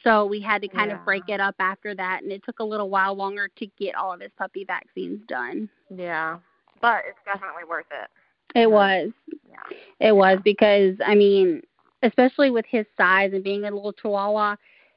So 0.05 0.27
we 0.27 0.41
had 0.41 0.63
to 0.63 0.69
kind 0.69 0.91
yeah. 0.91 0.99
of 0.99 1.05
break 1.05 1.25
it 1.29 1.41
up 1.41 1.57
after 1.59 1.95
that, 1.95 2.23
and 2.23 2.31
it 2.31 2.43
took 2.45 2.61
a 2.61 2.65
little 2.65 2.91
while 2.91 3.15
longer 3.15 3.49
to 3.57 3.67
get 3.79 3.95
all 3.95 4.13
of 4.13 4.21
his 4.21 4.31
puppy 4.37 4.65
vaccines 4.65 5.21
done. 5.27 5.69
Yeah, 5.95 6.39
but 6.81 7.03
it's 7.09 7.19
definitely 7.25 7.65
worth 7.69 7.87
it. 7.91 8.11
It 8.59 8.71
was. 8.71 9.11
Yeah. 9.49 10.09
It 10.09 10.15
was 10.15 10.39
because 10.45 10.97
I 11.05 11.15
mean, 11.15 11.63
especially 12.03 12.51
with 12.51 12.65
his 12.69 12.87
size 12.97 13.33
and 13.33 13.45
being 13.45 13.65
a 13.65 13.71
little 13.71 13.93
Chihuahua, 13.93 14.57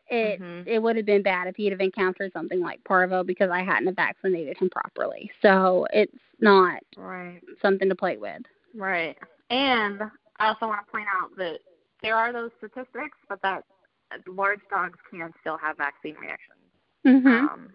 it 0.10 0.42
mm-hmm. 0.42 0.68
it 0.68 0.82
would 0.82 0.98
have 0.98 1.06
been 1.06 1.24
bad 1.24 1.48
if 1.48 1.56
he'd 1.56 1.72
have 1.72 1.80
encountered 1.80 2.34
something 2.34 2.60
like 2.60 2.84
parvo 2.84 3.24
because 3.24 3.50
I 3.50 3.64
hadn't 3.64 3.88
have 3.88 3.96
vaccinated 3.96 4.58
him 4.58 4.70
properly. 4.70 5.32
So 5.42 5.88
it's 5.94 6.12
not 6.40 6.82
right 6.98 7.40
something 7.62 7.88
to 7.90 7.96
play 7.96 8.18
with. 8.18 8.42
Right. 8.76 9.18
And 9.50 10.02
I 10.40 10.48
also 10.48 10.68
want 10.68 10.86
to 10.86 10.92
point 10.92 11.08
out 11.22 11.36
that 11.38 11.60
there 12.02 12.16
are 12.16 12.34
those 12.34 12.52
statistics, 12.58 13.18
but 13.30 13.42
that 13.44 13.64
large 14.28 14.60
dogs 14.70 15.00
can 15.10 15.32
still 15.40 15.58
have 15.58 15.78
vaccine 15.78 16.16
reactions. 16.16 16.60
Mm-hmm. 17.08 17.28
Um, 17.28 17.70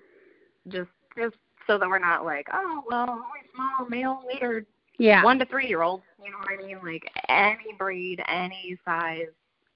just 0.68 0.90
just 1.16 1.36
so 1.66 1.78
that 1.78 1.88
we're 1.88 1.98
not 1.98 2.24
like, 2.24 2.46
oh 2.52 2.82
well, 2.88 3.08
only 3.08 3.24
small 3.54 3.88
male 3.88 4.20
neutered 4.30 4.66
yeah. 4.98 5.22
one 5.22 5.38
to 5.38 5.46
three 5.46 5.68
year 5.68 5.82
olds. 5.82 6.04
You 6.22 6.30
know 6.30 6.38
what 6.38 6.48
I 6.52 6.66
mean? 6.66 6.78
Like 6.82 7.10
any 7.28 7.74
breed, 7.78 8.22
any 8.28 8.78
size, 8.84 9.26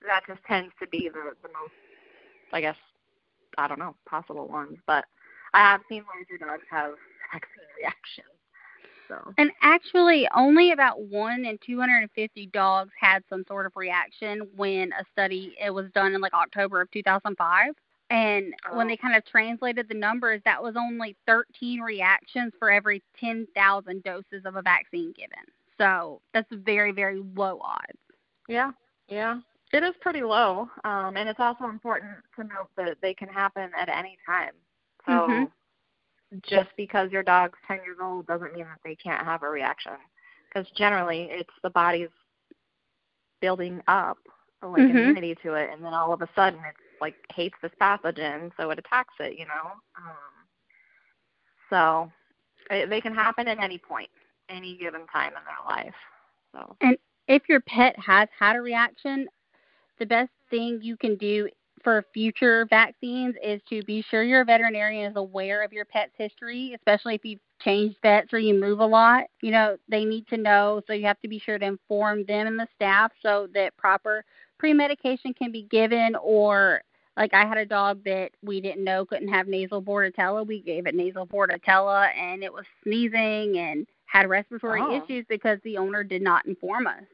that 0.06 0.22
just 0.26 0.40
tends 0.46 0.72
to 0.80 0.88
be 0.88 1.08
the 1.08 1.32
the 1.42 1.48
most, 1.48 1.72
I 2.52 2.60
guess, 2.60 2.76
I 3.58 3.68
don't 3.68 3.78
know, 3.78 3.94
possible 4.08 4.48
ones. 4.48 4.78
But 4.86 5.04
I 5.54 5.58
have 5.58 5.80
seen 5.88 6.04
larger 6.14 6.38
dogs 6.38 6.66
have 6.70 6.92
vaccine 7.32 7.64
reactions. 7.78 8.26
So. 9.08 9.34
And 9.38 9.50
actually, 9.60 10.28
only 10.36 10.70
about 10.70 11.02
one 11.02 11.44
in 11.44 11.58
250 11.66 12.46
dogs 12.52 12.92
had 12.98 13.24
some 13.28 13.44
sort 13.48 13.66
of 13.66 13.72
reaction 13.74 14.42
when 14.54 14.92
a 14.92 15.04
study 15.12 15.56
it 15.62 15.70
was 15.70 15.90
done 15.94 16.14
in 16.14 16.20
like 16.20 16.32
October 16.32 16.80
of 16.80 16.90
2005. 16.92 17.74
And 18.10 18.54
oh. 18.70 18.76
when 18.76 18.88
they 18.88 18.96
kind 18.96 19.16
of 19.16 19.24
translated 19.24 19.88
the 19.88 19.94
numbers, 19.94 20.40
that 20.44 20.62
was 20.62 20.74
only 20.76 21.16
13 21.26 21.80
reactions 21.80 22.52
for 22.58 22.70
every 22.70 23.02
10,000 23.18 24.02
doses 24.02 24.44
of 24.44 24.56
a 24.56 24.62
vaccine 24.62 25.12
given. 25.16 25.44
So 25.78 26.20
that's 26.34 26.48
very, 26.50 26.92
very 26.92 27.22
low 27.36 27.60
odds. 27.62 27.98
Yeah, 28.48 28.72
yeah. 29.08 29.40
It 29.72 29.84
is 29.84 29.94
pretty 30.00 30.22
low. 30.22 30.68
Um, 30.82 31.16
and 31.16 31.28
it's 31.28 31.38
also 31.38 31.66
important 31.66 32.12
to 32.36 32.42
note 32.42 32.70
that 32.76 32.96
they 33.00 33.14
can 33.14 33.28
happen 33.28 33.70
at 33.78 33.88
any 33.88 34.18
time. 34.26 34.52
So 35.06 35.12
mm-hmm 35.12 35.44
just 36.42 36.70
because 36.76 37.10
your 37.10 37.22
dog's 37.22 37.58
10 37.66 37.78
years 37.84 37.98
old 38.00 38.26
doesn't 38.26 38.54
mean 38.54 38.64
that 38.64 38.78
they 38.84 38.94
can't 38.94 39.24
have 39.24 39.42
a 39.42 39.48
reaction. 39.48 39.92
Because 40.48 40.70
generally, 40.76 41.28
it's 41.30 41.50
the 41.62 41.70
body's 41.70 42.08
building 43.40 43.80
up 43.88 44.18
like 44.62 44.82
mm-hmm. 44.82 44.96
immunity 44.96 45.36
to 45.42 45.54
it, 45.54 45.70
and 45.72 45.82
then 45.82 45.94
all 45.94 46.12
of 46.12 46.20
a 46.22 46.28
sudden, 46.34 46.60
it's 46.68 46.78
like 47.00 47.14
hates 47.34 47.56
this 47.62 47.72
pathogen, 47.80 48.50
so 48.58 48.70
it 48.70 48.78
attacks 48.78 49.14
it. 49.20 49.38
You 49.38 49.46
know, 49.46 49.72
um, 49.96 50.40
so 51.68 52.12
it, 52.70 52.90
they 52.90 53.00
can 53.00 53.14
happen 53.14 53.48
at 53.48 53.58
any 53.58 53.78
point, 53.78 54.08
any 54.48 54.76
given 54.76 55.06
time 55.06 55.32
in 55.32 55.42
their 55.44 55.76
life. 55.76 55.94
So. 56.52 56.76
And 56.80 56.96
if 57.28 57.48
your 57.48 57.60
pet 57.60 57.94
has 57.98 58.28
had 58.38 58.56
a 58.56 58.60
reaction, 58.60 59.28
the 59.98 60.06
best 60.06 60.30
thing 60.50 60.80
you 60.82 60.96
can 60.96 61.16
do 61.16 61.48
for 61.82 62.04
future 62.12 62.66
vaccines 62.68 63.34
is 63.42 63.60
to 63.68 63.82
be 63.84 64.04
sure 64.10 64.22
your 64.22 64.44
veterinarian 64.44 65.10
is 65.10 65.16
aware 65.16 65.62
of 65.62 65.72
your 65.72 65.84
pet's 65.84 66.12
history, 66.16 66.72
especially 66.74 67.14
if 67.14 67.24
you've 67.24 67.40
changed 67.62 67.96
vets 68.02 68.32
or 68.32 68.38
you 68.38 68.54
move 68.54 68.80
a 68.80 68.86
lot. 68.86 69.24
You 69.40 69.52
know, 69.52 69.76
they 69.88 70.04
need 70.04 70.26
to 70.28 70.36
know, 70.36 70.82
so 70.86 70.92
you 70.92 71.06
have 71.06 71.20
to 71.20 71.28
be 71.28 71.38
sure 71.38 71.58
to 71.58 71.64
inform 71.64 72.24
them 72.26 72.46
and 72.46 72.58
the 72.58 72.66
staff 72.74 73.12
so 73.22 73.48
that 73.54 73.76
proper 73.76 74.24
pre 74.58 74.74
medication 74.74 75.32
can 75.32 75.52
be 75.52 75.62
given 75.70 76.16
or 76.22 76.82
like 77.16 77.34
I 77.34 77.46
had 77.46 77.58
a 77.58 77.66
dog 77.66 78.04
that 78.04 78.30
we 78.42 78.60
didn't 78.60 78.84
know 78.84 79.04
couldn't 79.04 79.28
have 79.28 79.46
nasal 79.46 79.82
bordetella. 79.82 80.46
We 80.46 80.60
gave 80.60 80.86
it 80.86 80.94
nasal 80.94 81.26
bordetella 81.26 82.08
and 82.16 82.42
it 82.42 82.52
was 82.52 82.64
sneezing 82.82 83.58
and 83.58 83.86
had 84.06 84.28
respiratory 84.28 84.80
oh. 84.82 85.02
issues 85.02 85.24
because 85.28 85.58
the 85.64 85.76
owner 85.76 86.02
did 86.02 86.22
not 86.22 86.46
inform 86.46 86.86
us. 86.86 87.04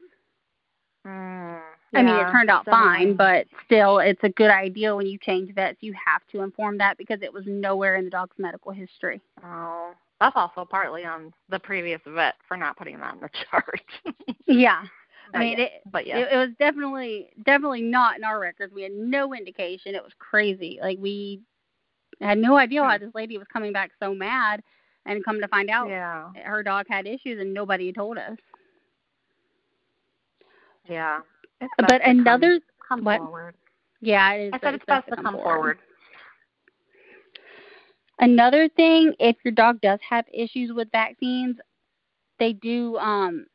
Mm. 1.05 1.59
I 1.93 2.03
mean, 2.03 2.15
it 2.15 2.31
turned 2.31 2.49
out 2.49 2.65
definitely. 2.65 2.97
fine, 2.97 3.15
but 3.15 3.47
still, 3.65 3.99
it's 3.99 4.23
a 4.23 4.29
good 4.29 4.51
idea 4.51 4.95
when 4.95 5.07
you 5.07 5.17
change 5.17 5.53
vets, 5.55 5.77
you 5.79 5.93
have 5.93 6.21
to 6.31 6.41
inform 6.41 6.77
that 6.79 6.97
because 6.97 7.19
it 7.21 7.31
was 7.31 7.43
nowhere 7.47 7.95
in 7.95 8.05
the 8.05 8.11
dog's 8.11 8.35
medical 8.37 8.71
history. 8.71 9.21
Oh, 9.43 9.93
that's 10.19 10.35
also 10.35 10.65
partly 10.65 11.05
on 11.05 11.33
the 11.49 11.59
previous 11.59 12.01
vet 12.05 12.35
for 12.47 12.57
not 12.57 12.77
putting 12.77 12.99
that 12.99 13.15
in 13.15 13.21
the 13.21 13.29
chart. 13.49 13.81
Yeah. 14.47 14.83
I 15.37 15.43
mean, 15.43 15.57
yeah, 15.59 15.65
it, 15.65 15.71
but 15.91 16.07
yeah, 16.07 16.17
it, 16.17 16.29
it 16.31 16.37
was 16.37 16.49
definitely 16.59 17.29
definitely 17.45 17.81
not 17.81 18.17
in 18.17 18.23
our 18.23 18.39
records. 18.39 18.73
We 18.73 18.83
had 18.83 18.91
no 18.91 19.33
indication. 19.33 19.95
It 19.95 20.03
was 20.03 20.13
crazy. 20.19 20.79
Like 20.81 20.97
we 20.99 21.41
had 22.21 22.37
no 22.37 22.57
idea 22.57 22.81
why 22.81 22.97
this 22.97 23.13
lady 23.13 23.37
was 23.37 23.47
coming 23.51 23.71
back 23.71 23.91
so 24.01 24.13
mad, 24.13 24.61
and 25.05 25.23
come 25.23 25.39
to 25.41 25.47
find 25.47 25.69
out, 25.69 25.89
yeah, 25.89 26.29
her 26.43 26.63
dog 26.63 26.85
had 26.89 27.05
issues 27.07 27.39
and 27.39 27.53
nobody 27.53 27.91
told 27.93 28.17
us. 28.17 28.37
yeah. 30.89 31.19
But 31.77 31.87
to 31.87 31.99
come- 31.99 32.19
another, 32.19 32.59
come, 32.87 33.03
what? 33.03 33.17
forward. 33.17 33.55
yeah, 34.01 34.31
it 34.33 34.47
is. 34.47 34.53
I 34.53 34.59
said 34.59 34.75
it's 34.75 34.85
best 34.85 35.07
to 35.09 35.15
come 35.15 35.35
forward. 35.35 35.79
Another 38.19 38.67
thing, 38.69 39.13
if 39.19 39.35
your 39.43 39.51
dog 39.51 39.79
does 39.81 39.99
have 40.07 40.25
issues 40.33 40.71
with 40.73 40.89
vaccines, 40.91 41.57
they 42.39 42.53
do. 42.53 42.97
Um, 42.97 43.45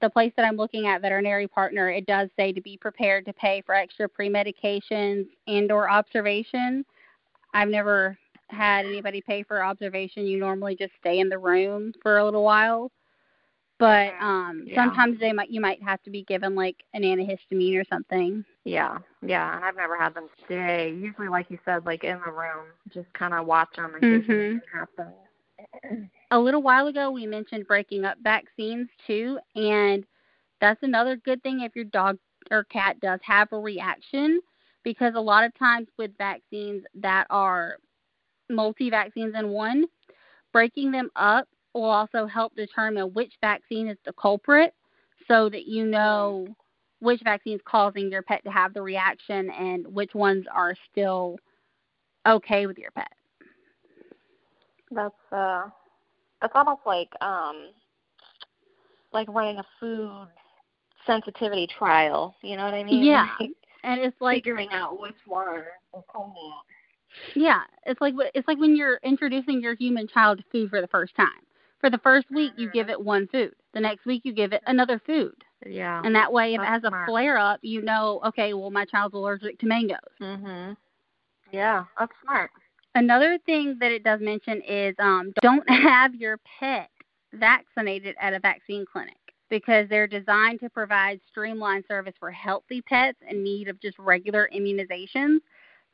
the 0.00 0.08
place 0.10 0.32
that 0.36 0.44
I'm 0.44 0.56
looking 0.56 0.86
at, 0.86 1.00
veterinary 1.02 1.46
partner, 1.46 1.90
it 1.90 2.06
does 2.06 2.28
say 2.36 2.52
to 2.52 2.60
be 2.60 2.76
prepared 2.76 3.26
to 3.26 3.32
pay 3.32 3.62
for 3.64 3.74
extra 3.74 4.08
pre-medications 4.08 5.26
and/or 5.46 5.90
observation. 5.90 6.84
I've 7.54 7.68
never 7.68 8.16
had 8.48 8.86
anybody 8.86 9.20
pay 9.20 9.42
for 9.42 9.62
observation. 9.62 10.26
You 10.26 10.38
normally 10.38 10.76
just 10.76 10.92
stay 11.00 11.20
in 11.20 11.28
the 11.28 11.38
room 11.38 11.92
for 12.02 12.18
a 12.18 12.24
little 12.24 12.44
while, 12.44 12.90
but 13.78 14.12
um, 14.20 14.64
Yeah. 14.66 14.74
sometimes 14.76 15.18
they 15.20 15.32
might 15.32 15.50
you 15.50 15.60
might 15.60 15.82
have 15.82 16.02
to 16.04 16.10
be 16.10 16.22
given 16.24 16.54
like 16.54 16.76
an 16.94 17.02
antihistamine 17.02 17.78
or 17.80 17.84
something. 17.90 18.44
Yeah, 18.64 18.98
yeah, 19.22 19.56
and 19.56 19.64
I've 19.64 19.76
never 19.76 19.96
had 19.96 20.14
them 20.14 20.28
stay. 20.44 20.90
Usually, 20.90 21.28
like 21.28 21.50
you 21.50 21.58
said, 21.64 21.84
like 21.84 22.04
in 22.04 22.20
the 22.24 22.30
room, 22.30 22.66
just 22.90 23.12
kind 23.12 23.34
of 23.34 23.46
watch 23.46 23.74
them 23.76 23.94
in 23.94 24.00
case 24.00 24.10
Mhm. 24.24 24.30
anything 24.30 24.60
happens. 24.72 25.14
A 26.30 26.38
little 26.38 26.62
while 26.62 26.86
ago 26.86 27.10
we 27.10 27.26
mentioned 27.26 27.66
breaking 27.66 28.04
up 28.04 28.18
vaccines 28.22 28.88
too 29.06 29.38
and 29.54 30.04
that's 30.60 30.82
another 30.82 31.16
good 31.16 31.42
thing 31.42 31.60
if 31.60 31.74
your 31.74 31.84
dog 31.86 32.18
or 32.50 32.64
cat 32.64 32.98
does 33.00 33.20
have 33.22 33.48
a 33.52 33.58
reaction 33.58 34.40
because 34.84 35.14
a 35.16 35.20
lot 35.20 35.44
of 35.44 35.56
times 35.58 35.88
with 35.98 36.10
vaccines 36.18 36.82
that 36.94 37.26
are 37.30 37.76
multi 38.50 38.90
vaccines 38.90 39.34
in 39.38 39.48
one 39.48 39.84
breaking 40.52 40.90
them 40.90 41.10
up 41.16 41.48
will 41.74 41.84
also 41.84 42.26
help 42.26 42.54
determine 42.54 43.12
which 43.14 43.32
vaccine 43.40 43.88
is 43.88 43.96
the 44.04 44.12
culprit 44.12 44.74
so 45.28 45.48
that 45.48 45.66
you 45.66 45.86
know 45.86 46.46
which 47.00 47.20
vaccine 47.24 47.54
is 47.54 47.60
causing 47.64 48.10
your 48.10 48.22
pet 48.22 48.44
to 48.44 48.50
have 48.50 48.74
the 48.74 48.82
reaction 48.82 49.50
and 49.50 49.86
which 49.86 50.14
ones 50.14 50.44
are 50.52 50.74
still 50.90 51.36
okay 52.26 52.66
with 52.66 52.78
your 52.78 52.90
pet 52.92 53.10
That's 54.94 55.32
uh, 55.32 55.64
that's 56.40 56.52
almost 56.54 56.82
like 56.86 57.10
um, 57.20 57.68
like 59.12 59.28
running 59.28 59.58
a 59.58 59.64
food 59.80 60.28
sensitivity 61.06 61.66
trial. 61.78 62.34
You 62.42 62.56
know 62.56 62.64
what 62.64 62.74
I 62.74 62.84
mean? 62.84 63.04
Yeah. 63.04 63.28
Like, 63.40 63.50
and 63.84 64.00
it's 64.00 64.16
like 64.20 64.44
figuring 64.44 64.68
out 64.72 65.00
which 65.00 65.16
one 65.26 65.58
is 65.96 66.02
coming. 66.12 66.52
Yeah, 67.34 67.62
it's 67.86 68.00
like 68.00 68.14
it's 68.34 68.46
like 68.48 68.58
when 68.58 68.76
you're 68.76 69.00
introducing 69.02 69.60
your 69.60 69.74
human 69.74 70.06
child 70.08 70.38
to 70.38 70.44
food 70.52 70.70
for 70.70 70.80
the 70.80 70.88
first 70.88 71.14
time. 71.16 71.28
For 71.80 71.90
the 71.90 71.98
first 71.98 72.30
week, 72.30 72.52
you 72.56 72.70
give 72.70 72.88
it 72.88 73.00
one 73.00 73.26
food. 73.26 73.52
The 73.74 73.80
next 73.80 74.06
week, 74.06 74.22
you 74.24 74.32
give 74.32 74.52
it 74.52 74.62
another 74.66 75.00
food, 75.04 75.34
Yeah. 75.66 76.00
and 76.04 76.14
that 76.14 76.32
way, 76.32 76.54
if 76.54 76.60
it 76.60 76.66
has 76.66 76.84
a 76.84 76.92
flare 77.06 77.38
up, 77.38 77.58
you 77.62 77.82
know, 77.82 78.20
okay, 78.26 78.54
well, 78.54 78.70
my 78.70 78.84
child's 78.84 79.14
allergic 79.14 79.58
to 79.60 79.66
mangoes. 79.66 79.98
Mhm. 80.20 80.76
Yeah, 81.50 81.84
that's 81.98 82.12
smart. 82.22 82.50
Another 82.94 83.38
thing 83.46 83.76
that 83.80 83.90
it 83.90 84.04
does 84.04 84.20
mention 84.20 84.60
is 84.62 84.94
um, 84.98 85.32
don't 85.40 85.68
have 85.68 86.14
your 86.14 86.38
pet 86.60 86.90
vaccinated 87.32 88.14
at 88.20 88.34
a 88.34 88.40
vaccine 88.40 88.84
clinic 88.90 89.16
because 89.48 89.88
they're 89.88 90.06
designed 90.06 90.60
to 90.60 90.70
provide 90.70 91.20
streamlined 91.30 91.84
service 91.88 92.14
for 92.18 92.30
healthy 92.30 92.82
pets 92.82 93.18
in 93.28 93.42
need 93.42 93.68
of 93.68 93.80
just 93.80 93.98
regular 93.98 94.48
immunizations. 94.54 95.38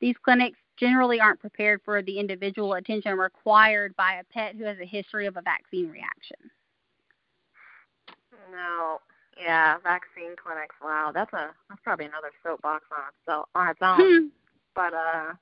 These 0.00 0.16
clinics 0.24 0.58
generally 0.76 1.20
aren't 1.20 1.40
prepared 1.40 1.80
for 1.84 2.02
the 2.02 2.18
individual 2.18 2.74
attention 2.74 3.18
required 3.18 3.94
by 3.96 4.14
a 4.14 4.24
pet 4.32 4.54
who 4.56 4.64
has 4.64 4.78
a 4.80 4.86
history 4.86 5.26
of 5.26 5.36
a 5.36 5.42
vaccine 5.42 5.88
reaction. 5.88 6.36
No. 8.52 9.00
Yeah, 9.40 9.76
vaccine 9.82 10.34
clinics. 10.42 10.74
Wow, 10.82 11.12
that's 11.14 11.32
a 11.32 11.50
that's 11.68 11.80
probably 11.84 12.06
another 12.06 12.30
soapbox 12.42 12.84
on 12.90 13.04
itself 13.14 13.48
on 13.54 13.68
its 13.68 13.78
own. 13.80 13.98
Hmm. 13.98 14.26
But 14.74 14.94
uh, 14.94 15.32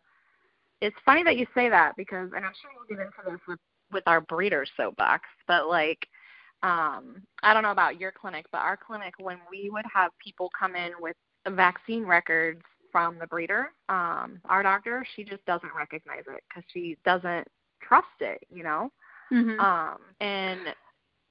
it's 0.80 0.96
funny 1.04 1.22
that 1.24 1.36
you 1.36 1.46
say 1.54 1.68
that 1.68 1.96
because, 1.96 2.30
and 2.36 2.44
I'm 2.44 2.52
sure 2.60 2.70
we'll 2.76 2.96
get 2.96 3.04
into 3.04 3.30
this 3.30 3.40
with 3.48 3.58
with 3.92 4.02
our 4.06 4.20
breeder 4.20 4.66
soapbox. 4.76 5.24
But 5.46 5.68
like, 5.68 6.06
um, 6.62 7.22
I 7.42 7.54
don't 7.54 7.62
know 7.62 7.70
about 7.70 8.00
your 8.00 8.12
clinic, 8.12 8.46
but 8.50 8.58
our 8.58 8.76
clinic, 8.76 9.14
when 9.18 9.38
we 9.50 9.70
would 9.70 9.84
have 9.92 10.10
people 10.22 10.50
come 10.58 10.74
in 10.74 10.92
with 10.98 11.16
vaccine 11.48 12.04
records 12.04 12.62
from 12.90 13.18
the 13.18 13.26
breeder, 13.26 13.72
um, 13.88 14.40
our 14.48 14.62
doctor, 14.62 15.06
she 15.14 15.24
just 15.24 15.44
doesn't 15.46 15.74
recognize 15.76 16.24
it 16.28 16.42
because 16.48 16.64
she 16.72 16.96
doesn't 17.04 17.46
trust 17.82 18.06
it. 18.20 18.42
You 18.52 18.64
know. 18.64 18.90
Mhm. 19.32 19.58
Um, 19.58 19.98
and 20.20 20.74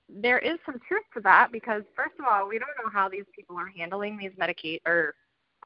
there 0.09 0.39
is 0.39 0.59
some 0.65 0.79
truth 0.87 1.03
to 1.13 1.21
that 1.21 1.51
because 1.51 1.83
first 1.95 2.13
of 2.19 2.25
all, 2.25 2.47
we 2.47 2.59
don't 2.59 2.69
know 2.83 2.91
how 2.91 3.09
these 3.09 3.25
people 3.35 3.57
are 3.57 3.71
handling 3.75 4.17
these 4.17 4.33
medicate 4.33 4.79
or 4.85 5.15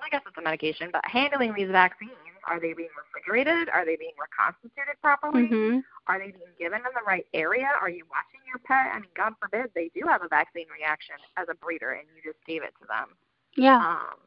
I 0.02 0.10
guess 0.10 0.22
it's 0.26 0.38
a 0.38 0.42
medication, 0.42 0.90
but 0.92 1.04
handling 1.06 1.54
these 1.54 1.70
vaccines. 1.70 2.12
Are 2.50 2.60
they 2.60 2.74
being 2.74 2.90
refrigerated? 2.98 3.70
Are 3.70 3.86
they 3.86 3.96
being 3.96 4.18
reconstituted 4.20 5.00
properly? 5.02 5.48
Mhm. 5.48 5.84
Are 6.08 6.18
they 6.18 6.32
being 6.32 6.54
given 6.58 6.80
in 6.80 6.94
the 6.96 7.06
right 7.06 7.26
area? 7.34 7.72
Are 7.80 7.90
you 7.90 8.06
watching 8.10 8.42
your 8.48 8.58
pet? 8.66 8.92
I 8.94 9.00
mean, 9.00 9.12
God 9.16 9.34
forbid 9.40 9.72
they 9.76 9.90
do 9.90 10.08
have 10.08 10.24
a 10.24 10.28
vaccine 10.28 10.68
reaction 10.70 11.16
as 11.38 11.48
a 11.50 11.54
breeder 11.54 11.92
and 11.92 12.08
you 12.16 12.22
just 12.24 12.44
gave 12.46 12.64
it 12.64 12.74
to 12.82 12.88
them. 12.88 13.16
Yeah. 13.56 13.78
Um, 13.78 14.18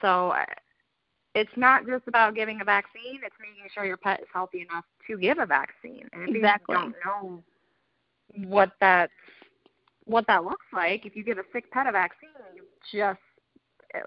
so 0.00 0.34
it's 1.34 1.56
not 1.56 1.86
just 1.86 2.06
about 2.06 2.34
giving 2.34 2.60
a 2.60 2.64
vaccine; 2.64 3.20
it's 3.24 3.36
making 3.40 3.68
sure 3.74 3.84
your 3.84 3.96
pet 3.96 4.20
is 4.20 4.28
healthy 4.32 4.62
enough 4.62 4.84
to 5.08 5.18
give 5.18 5.38
a 5.38 5.46
vaccine. 5.46 6.08
And 6.12 6.28
if 6.28 6.36
Exactly. 6.36 6.74
you 6.74 6.80
don't 6.80 6.94
know 7.04 7.42
what 8.48 8.72
that 8.80 9.10
what 10.04 10.26
that 10.26 10.44
looks 10.44 10.66
like, 10.72 11.06
if 11.06 11.16
you 11.16 11.24
give 11.24 11.38
a 11.38 11.44
sick 11.52 11.70
pet 11.70 11.86
a 11.86 11.92
vaccine, 11.92 12.30
you 12.54 12.64
just 12.92 13.20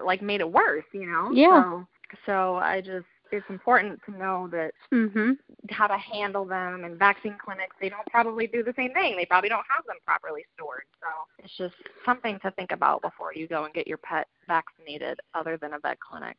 like 0.04 0.22
made 0.22 0.40
it 0.40 0.50
worse, 0.50 0.84
you 0.92 1.06
know. 1.06 1.30
Yeah. 1.32 1.62
So, 1.62 1.86
so 2.24 2.56
I 2.56 2.80
just 2.80 3.06
it's 3.32 3.48
important 3.50 4.00
to 4.04 4.10
know 4.16 4.48
that 4.48 4.72
Mhm. 4.92 5.38
how 5.70 5.86
to 5.86 5.96
handle 5.96 6.44
them 6.44 6.84
and 6.84 6.98
vaccine 6.98 7.36
clinics 7.38 7.74
they 7.80 7.88
don't 7.88 8.06
probably 8.08 8.46
do 8.46 8.62
the 8.62 8.72
same 8.74 8.92
thing 8.92 9.16
they 9.16 9.26
probably 9.26 9.48
don't 9.48 9.66
have 9.68 9.84
them 9.86 9.96
properly 10.04 10.44
stored 10.54 10.84
so 11.00 11.06
it's 11.42 11.56
just 11.56 11.74
something 12.04 12.38
to 12.40 12.50
think 12.52 12.72
about 12.72 13.00
before 13.02 13.32
you 13.34 13.46
go 13.48 13.64
and 13.64 13.74
get 13.74 13.86
your 13.86 13.98
pet 13.98 14.28
vaccinated 14.46 15.18
other 15.34 15.56
than 15.56 15.74
a 15.74 15.78
vet 15.78 15.98
clinic 16.00 16.36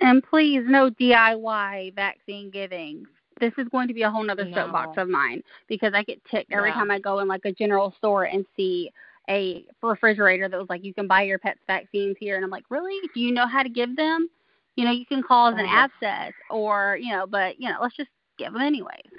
And 0.00 0.22
please, 0.22 0.62
no 0.66 0.90
DIY 0.90 1.94
vaccine 1.94 2.50
giving. 2.50 3.06
This 3.40 3.52
is 3.56 3.68
going 3.68 3.86
to 3.88 3.94
be 3.94 4.02
a 4.02 4.10
whole 4.10 4.24
nother 4.24 4.48
soapbox 4.52 4.98
of 4.98 5.08
mine 5.08 5.42
because 5.68 5.94
I 5.94 6.02
get 6.02 6.22
ticked 6.24 6.52
every 6.52 6.70
Yeah. 6.70 6.74
time 6.74 6.90
I 6.90 6.98
go 6.98 7.20
in 7.20 7.28
like 7.28 7.44
a 7.44 7.52
general 7.52 7.92
store 7.98 8.24
and 8.24 8.44
see 8.56 8.90
a 9.30 9.64
refrigerator 9.80 10.48
that 10.48 10.58
was 10.58 10.68
like, 10.68 10.82
you 10.84 10.92
can 10.92 11.06
buy 11.06 11.22
your 11.22 11.38
pet's 11.38 11.60
vaccines 11.68 12.16
here. 12.18 12.34
And 12.36 12.44
I'm 12.44 12.50
like, 12.50 12.64
really? 12.68 12.98
Do 13.14 13.20
you 13.20 13.32
know 13.32 13.46
how 13.46 13.62
to 13.62 13.68
give 13.68 13.94
them? 13.96 14.28
You 14.76 14.84
know, 14.84 14.90
you 14.92 15.04
can 15.06 15.22
cause 15.22 15.54
an 15.56 15.66
abscess 15.66 16.32
or, 16.50 16.98
you 17.00 17.12
know, 17.12 17.26
but, 17.26 17.60
you 17.60 17.68
know, 17.68 17.76
let's 17.82 17.96
just 17.96 18.08
give 18.38 18.52
them 18.52 18.62
anyways. 18.62 19.10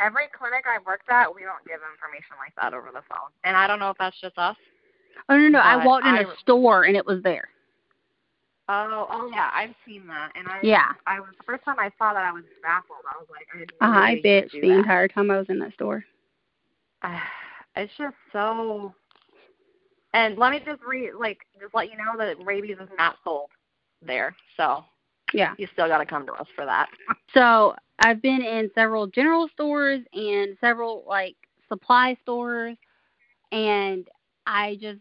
every 0.00 0.24
clinic 0.36 0.64
i've 0.66 0.84
worked 0.86 1.08
at 1.10 1.28
we 1.34 1.42
don't 1.42 1.62
give 1.66 1.80
information 1.92 2.34
like 2.38 2.54
that 2.56 2.72
over 2.72 2.88
the 2.92 3.02
phone 3.08 3.28
and 3.44 3.54
i 3.56 3.66
don't 3.66 3.78
know 3.78 3.90
if 3.90 3.98
that's 3.98 4.18
just 4.20 4.38
us 4.38 4.56
Oh, 5.28 5.36
no, 5.36 5.48
no. 5.48 5.58
I 5.60 5.84
walked 5.84 6.06
in 6.06 6.14
I- 6.14 6.22
a 6.22 6.36
store 6.40 6.84
and 6.84 6.96
it 6.96 7.04
was 7.06 7.22
there. 7.22 7.48
oh 8.68 9.06
oh 9.10 9.30
yeah 9.34 9.50
i've 9.52 9.74
seen 9.86 10.06
that 10.06 10.30
and 10.34 10.48
i 10.48 10.60
Yeah. 10.62 10.92
i 11.06 11.20
was 11.20 11.28
the 11.38 11.44
first 11.44 11.64
time 11.64 11.76
i 11.78 11.90
saw 11.98 12.14
that 12.14 12.24
i 12.24 12.32
was 12.32 12.44
baffled 12.62 13.04
i 13.12 13.18
was 13.18 13.26
like 13.30 13.46
i 13.54 13.58
had 13.60 13.68
uh-huh, 13.80 13.92
no 13.92 13.98
I 14.00 14.10
idea 14.12 14.16
you 14.16 14.22
could 14.22 14.24
bitched 14.46 14.60
the 14.62 14.68
that. 14.68 14.78
entire 14.78 15.08
time 15.08 15.30
I 15.30 15.38
was 15.38 15.46
in 15.50 15.58
that 15.60 15.74
store. 15.74 16.04
it's 17.76 17.92
just 17.98 18.14
so 18.32 18.94
and 20.14 20.36
let 20.38 20.52
me 20.52 20.60
just 20.64 20.82
re 20.82 21.12
like 21.12 21.38
just 21.60 21.74
let 21.74 21.90
you 21.90 21.96
know 21.96 22.16
that 22.18 22.36
rabies 22.44 22.76
is 22.80 22.88
not 22.96 23.16
sold 23.24 23.50
there 24.02 24.34
so 24.56 24.84
Yeah. 25.32 25.54
you 25.58 25.66
still 25.72 25.88
got 25.88 25.98
to 25.98 26.06
come 26.06 26.26
to 26.26 26.32
us 26.32 26.46
for 26.54 26.64
that 26.64 26.88
So 27.34 27.74
I've 28.00 28.22
been 28.22 28.42
in 28.42 28.70
several 28.74 29.06
general 29.06 29.48
stores 29.52 30.00
and 30.14 30.56
several 30.60 31.04
like 31.06 31.36
supply 31.68 32.16
stores, 32.22 32.76
and 33.52 34.08
I 34.46 34.76
just 34.80 35.00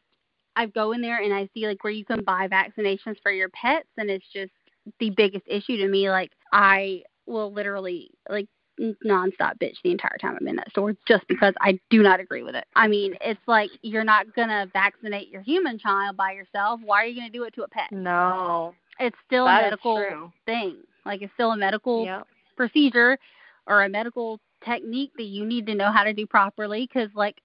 I 0.55 0.65
go 0.65 0.91
in 0.91 1.01
there 1.01 1.21
and 1.21 1.33
I 1.33 1.49
see 1.53 1.65
like 1.67 1.83
where 1.83 1.93
you 1.93 2.05
can 2.05 2.23
buy 2.23 2.47
vaccinations 2.47 3.15
for 3.23 3.31
your 3.31 3.49
pets, 3.49 3.87
and 3.97 4.09
it's 4.09 4.25
just 4.33 4.51
the 4.99 5.09
biggest 5.11 5.45
issue 5.47 5.77
to 5.77 5.87
me. 5.87 6.09
Like 6.09 6.31
I 6.51 7.03
will 7.25 7.53
literally 7.53 8.11
like 8.29 8.47
nonstop 9.05 9.57
bitch 9.61 9.75
the 9.83 9.91
entire 9.91 10.17
time 10.21 10.37
I'm 10.39 10.47
in 10.47 10.55
that 10.55 10.69
store 10.69 10.93
just 11.07 11.27
because 11.27 11.53
I 11.61 11.79
do 11.89 12.01
not 12.01 12.19
agree 12.19 12.43
with 12.43 12.55
it. 12.55 12.65
I 12.75 12.87
mean, 12.87 13.15
it's 13.21 13.39
like 13.47 13.69
you're 13.81 14.03
not 14.03 14.33
gonna 14.35 14.67
vaccinate 14.73 15.29
your 15.29 15.41
human 15.41 15.79
child 15.79 16.17
by 16.17 16.33
yourself. 16.33 16.81
Why 16.83 17.03
are 17.03 17.05
you 17.05 17.15
gonna 17.19 17.29
do 17.29 17.43
it 17.43 17.53
to 17.55 17.63
a 17.63 17.67
pet? 17.67 17.91
No, 17.91 18.75
It's 18.99 19.15
still 19.25 19.45
that 19.45 19.59
a 19.59 19.63
medical 19.63 20.31
thing. 20.45 20.77
Like 21.05 21.21
it's 21.21 21.33
still 21.33 21.51
a 21.51 21.57
medical 21.57 22.05
Yep. 22.05 22.27
procedure 22.55 23.17
or 23.67 23.83
a 23.83 23.89
medical 23.89 24.39
technique 24.63 25.11
that 25.17 25.23
you 25.23 25.45
need 25.45 25.65
to 25.67 25.75
know 25.75 25.91
how 25.91 26.03
to 26.03 26.13
do 26.13 26.25
properly. 26.27 26.87
Because 26.91 27.09
like, 27.15 27.41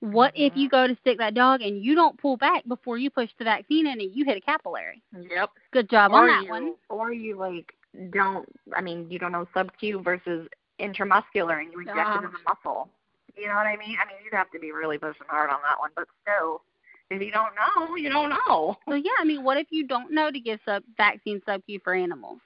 what 0.00 0.32
if 0.34 0.54
Mhm. 0.54 0.56
you 0.56 0.68
go 0.68 0.86
to 0.86 0.96
stick 0.96 1.18
that 1.18 1.34
dog 1.34 1.62
and 1.62 1.82
you 1.82 1.94
don't 1.94 2.18
pull 2.18 2.36
back 2.36 2.66
before 2.66 2.98
you 2.98 3.10
push 3.10 3.30
the 3.38 3.44
vaccine 3.44 3.86
in 3.86 4.00
and 4.00 4.14
you 4.14 4.24
hit 4.24 4.36
a 4.36 4.40
capillary? 4.40 5.02
Yep. 5.12 5.50
Good 5.72 5.88
job 5.90 6.12
or 6.12 6.22
on 6.22 6.26
that 6.28 6.44
you, 6.44 6.50
one. 6.50 6.74
Or 6.88 7.12
you 7.12 7.36
like 7.36 7.74
don't. 8.10 8.46
I 8.74 8.80
mean, 8.80 9.10
you 9.10 9.18
don't 9.18 9.32
know 9.32 9.46
sub 9.54 9.76
Q 9.78 10.00
versus 10.00 10.48
intramuscular, 10.78 11.60
and 11.60 11.72
you 11.72 11.80
inject 11.80 11.98
Ah. 11.98 12.20
it 12.20 12.24
in 12.24 12.32
the 12.32 12.38
muscle. 12.46 12.90
You 13.36 13.46
know 13.48 13.54
what 13.54 13.66
I 13.66 13.76
mean? 13.76 13.96
I 14.00 14.04
mean, 14.06 14.16
you'd 14.24 14.34
have 14.34 14.50
to 14.50 14.58
be 14.58 14.72
really 14.72 14.98
pushing 14.98 15.26
hard 15.28 15.50
on 15.50 15.60
that 15.62 15.78
one, 15.78 15.90
but 15.94 16.08
still, 16.22 16.62
if 17.10 17.20
you 17.20 17.30
don't 17.32 17.52
know, 17.54 17.96
you 17.96 18.08
don't 18.08 18.30
know. 18.30 18.76
So 18.88 18.94
yeah, 18.94 19.10
I 19.18 19.24
mean, 19.24 19.42
what 19.44 19.56
if 19.58 19.66
you 19.70 19.86
don't 19.86 20.12
know 20.12 20.30
to 20.30 20.40
give 20.40 20.60
sub 20.64 20.82
vaccine 20.96 21.40
sub 21.46 21.64
Q 21.66 21.80
for 21.82 21.94
animals? 21.94 22.38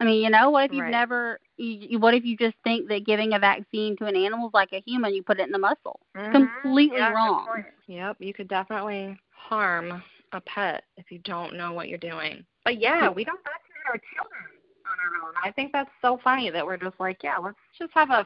I 0.00 0.04
mean, 0.04 0.22
you 0.22 0.30
know, 0.30 0.50
what 0.50 0.64
if 0.64 0.72
you've 0.72 0.84
Right. 0.84 0.90
never? 0.90 1.38
You, 1.58 1.98
what 1.98 2.14
if 2.14 2.24
you 2.24 2.36
just 2.36 2.56
think 2.64 2.88
that 2.88 3.04
giving 3.04 3.34
a 3.34 3.38
vaccine 3.38 3.96
to 3.98 4.06
an 4.06 4.16
animal 4.16 4.48
is 4.48 4.54
like 4.54 4.72
a 4.72 4.82
human? 4.86 5.14
You 5.14 5.22
put 5.22 5.40
it 5.40 5.44
in 5.46 5.52
the 5.52 5.58
muscle. 5.58 6.00
Mhm. 6.16 6.32
Completely 6.32 6.98
Yeah, 6.98 7.12
wrong. 7.12 7.64
Yep, 7.86 8.16
you 8.20 8.32
could 8.32 8.48
definitely 8.48 9.18
harm 9.30 10.02
a 10.32 10.40
pet 10.40 10.84
if 10.96 11.10
you 11.10 11.18
don't 11.18 11.54
know 11.54 11.72
what 11.72 11.88
you're 11.88 11.98
doing. 11.98 12.46
But 12.64 12.78
yeah, 12.78 13.08
we 13.10 13.24
don't 13.24 13.42
vaccinate 13.44 13.86
our 13.88 13.98
children 14.14 14.44
on 14.86 14.98
our 15.00 15.28
own. 15.28 15.34
I 15.42 15.50
think 15.50 15.72
that's 15.72 15.90
so 16.00 16.18
funny 16.18 16.50
that 16.50 16.64
we're 16.64 16.76
just 16.78 16.98
like, 16.98 17.22
yeah, 17.22 17.36
let's 17.36 17.58
just 17.78 17.92
have 17.94 18.10
a 18.10 18.24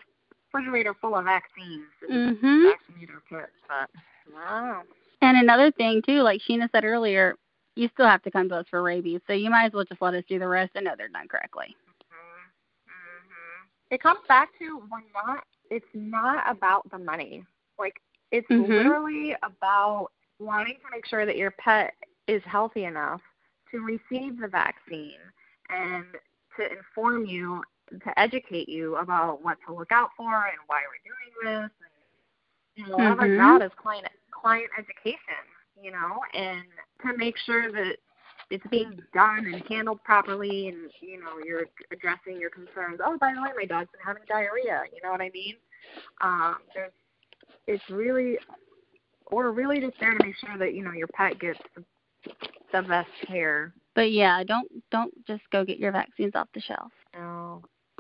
refrigerator 0.52 0.94
full 0.94 1.16
of 1.16 1.24
vaccines 1.24 1.90
and 2.08 2.38
Mhm. 2.38 2.70
vaccinate 2.70 3.10
our 3.10 3.20
pets. 3.20 3.52
But 3.66 3.90
wow. 4.32 4.82
And 5.20 5.36
another 5.38 5.70
thing 5.72 6.02
too, 6.04 6.22
like 6.22 6.40
Sheena 6.48 6.68
said 6.70 6.84
earlier, 6.84 7.36
you 7.76 7.88
still 7.92 8.06
have 8.06 8.22
to 8.22 8.30
come 8.30 8.48
to 8.50 8.56
us 8.56 8.66
for 8.70 8.82
rabies, 8.82 9.20
so 9.26 9.32
you 9.32 9.50
might 9.50 9.66
as 9.66 9.72
well 9.72 9.84
just 9.84 10.00
let 10.02 10.14
us 10.14 10.24
do 10.28 10.38
the 10.38 10.46
rest 10.46 10.72
and 10.74 10.84
know 10.84 10.94
they're 10.96 11.08
done 11.08 11.28
correctly. 11.28 11.74
hmm 12.86 13.66
It 13.90 14.02
comes 14.02 14.20
back 14.28 14.50
to 14.58 14.78
we're 14.90 15.00
not. 15.26 15.44
It's 15.70 15.84
not 15.94 16.44
about 16.48 16.88
the 16.90 16.98
money. 16.98 17.44
Like 17.78 18.00
it's 18.30 18.48
Mhm. 18.50 18.68
literally 18.68 19.34
about 19.42 20.10
wanting 20.38 20.74
to 20.76 20.90
make 20.90 21.06
sure 21.06 21.26
that 21.26 21.36
your 21.36 21.50
pet 21.52 21.94
is 22.28 22.42
healthy 22.44 22.84
enough 22.84 23.20
to 23.70 23.80
receive 23.80 24.38
the 24.40 24.48
vaccine 24.48 25.18
and 25.70 26.04
to 26.56 26.70
inform 26.72 27.24
you, 27.26 27.62
to 27.90 28.18
educate 28.18 28.68
you 28.68 28.96
about 28.96 29.42
what 29.42 29.58
to 29.66 29.74
look 29.74 29.90
out 29.92 30.10
for 30.16 30.46
and 30.46 30.58
why 30.66 30.82
we're 30.86 31.02
doing 31.04 31.62
this. 31.62 31.70
And 32.76 32.86
you 32.86 32.92
know, 32.92 32.98
a 32.98 33.02
lot 33.04 33.12
of 33.12 33.20
our 33.20 33.36
job 33.36 33.62
is 33.62 33.70
client 33.80 34.06
client 34.30 34.70
education. 34.78 35.42
You 35.80 35.90
know, 35.90 36.20
and 36.34 36.62
to 37.02 37.16
make 37.18 37.36
sure 37.44 37.70
that 37.72 37.96
it's 38.50 38.64
being 38.70 38.98
done 39.12 39.46
and 39.46 39.62
handled 39.68 40.02
properly 40.04 40.68
and 40.68 40.90
you 41.00 41.18
know 41.18 41.38
you're 41.44 41.64
addressing 41.92 42.38
your 42.38 42.50
concerns 42.50 43.00
oh 43.04 43.16
by 43.18 43.32
the 43.34 43.40
way 43.40 43.48
my 43.56 43.64
dog's 43.64 43.90
been 43.90 44.00
having 44.04 44.22
diarrhea 44.28 44.82
you 44.94 45.00
know 45.02 45.10
what 45.10 45.20
i 45.22 45.30
mean 45.32 45.54
um 46.20 46.56
there's 46.74 46.92
it's 47.66 47.82
really 47.90 48.38
we're 49.30 49.50
really 49.50 49.80
just 49.80 49.98
there 49.98 50.16
to 50.16 50.24
make 50.24 50.36
sure 50.36 50.58
that 50.58 50.74
you 50.74 50.84
know 50.84 50.92
your 50.92 51.08
pet 51.08 51.38
gets 51.40 51.58
the, 51.74 51.84
the 52.72 52.82
best 52.82 53.08
care 53.26 53.72
But 53.94 54.10
yeah, 54.12 54.42
don't 54.44 54.70
don't 54.90 55.12
just 55.26 55.42
go 55.50 55.64
get 55.64 55.78
your 55.78 55.92
vaccines 55.92 56.32
off 56.34 56.48
the 56.54 56.60
shelf. 56.60 56.90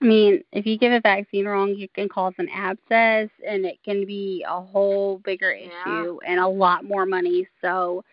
I 0.02 0.06
mean, 0.06 0.42
if 0.52 0.66
you 0.66 0.76
give 0.78 0.92
a 0.92 1.00
vaccine 1.00 1.46
wrong, 1.46 1.74
you 1.74 1.88
can 1.88 2.08
cause 2.08 2.34
an 2.38 2.48
abscess, 2.48 3.30
and 3.46 3.64
it 3.64 3.78
can 3.84 4.04
be 4.06 4.44
a 4.46 4.60
whole 4.60 5.18
bigger 5.18 5.50
Yeah. 5.52 5.68
issue 5.84 6.18
and 6.26 6.40
a 6.40 6.48
lot 6.48 6.84
more 6.84 7.06
money. 7.06 7.46
So 7.60 8.04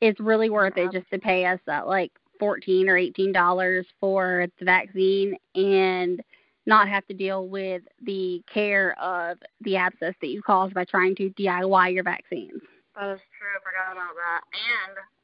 it's 0.00 0.20
really 0.20 0.50
worth 0.50 0.76
it 0.76 0.92
just 0.92 1.10
to 1.10 1.18
pay 1.18 1.46
us 1.46 1.60
that 1.66 1.86
like 1.86 2.12
fourteen 2.38 2.88
or 2.88 2.96
eighteen 2.96 3.32
dollars 3.32 3.86
for 4.00 4.46
the 4.58 4.64
vaccine 4.64 5.36
and 5.54 6.22
not 6.66 6.88
have 6.88 7.06
to 7.06 7.14
deal 7.14 7.48
with 7.48 7.82
the 8.02 8.42
care 8.52 8.98
of 9.00 9.38
the 9.62 9.76
abscess 9.76 10.14
that 10.20 10.28
you 10.28 10.42
caused 10.42 10.74
by 10.74 10.84
trying 10.84 11.14
to 11.16 11.30
DIY 11.30 11.92
your 11.94 12.04
vaccines. 12.04 12.60
that 12.94 13.12
is 13.14 13.20
true 13.38 13.48
i 13.56 13.60
forgot 13.62 13.92
about 13.92 14.14
that 14.14 14.42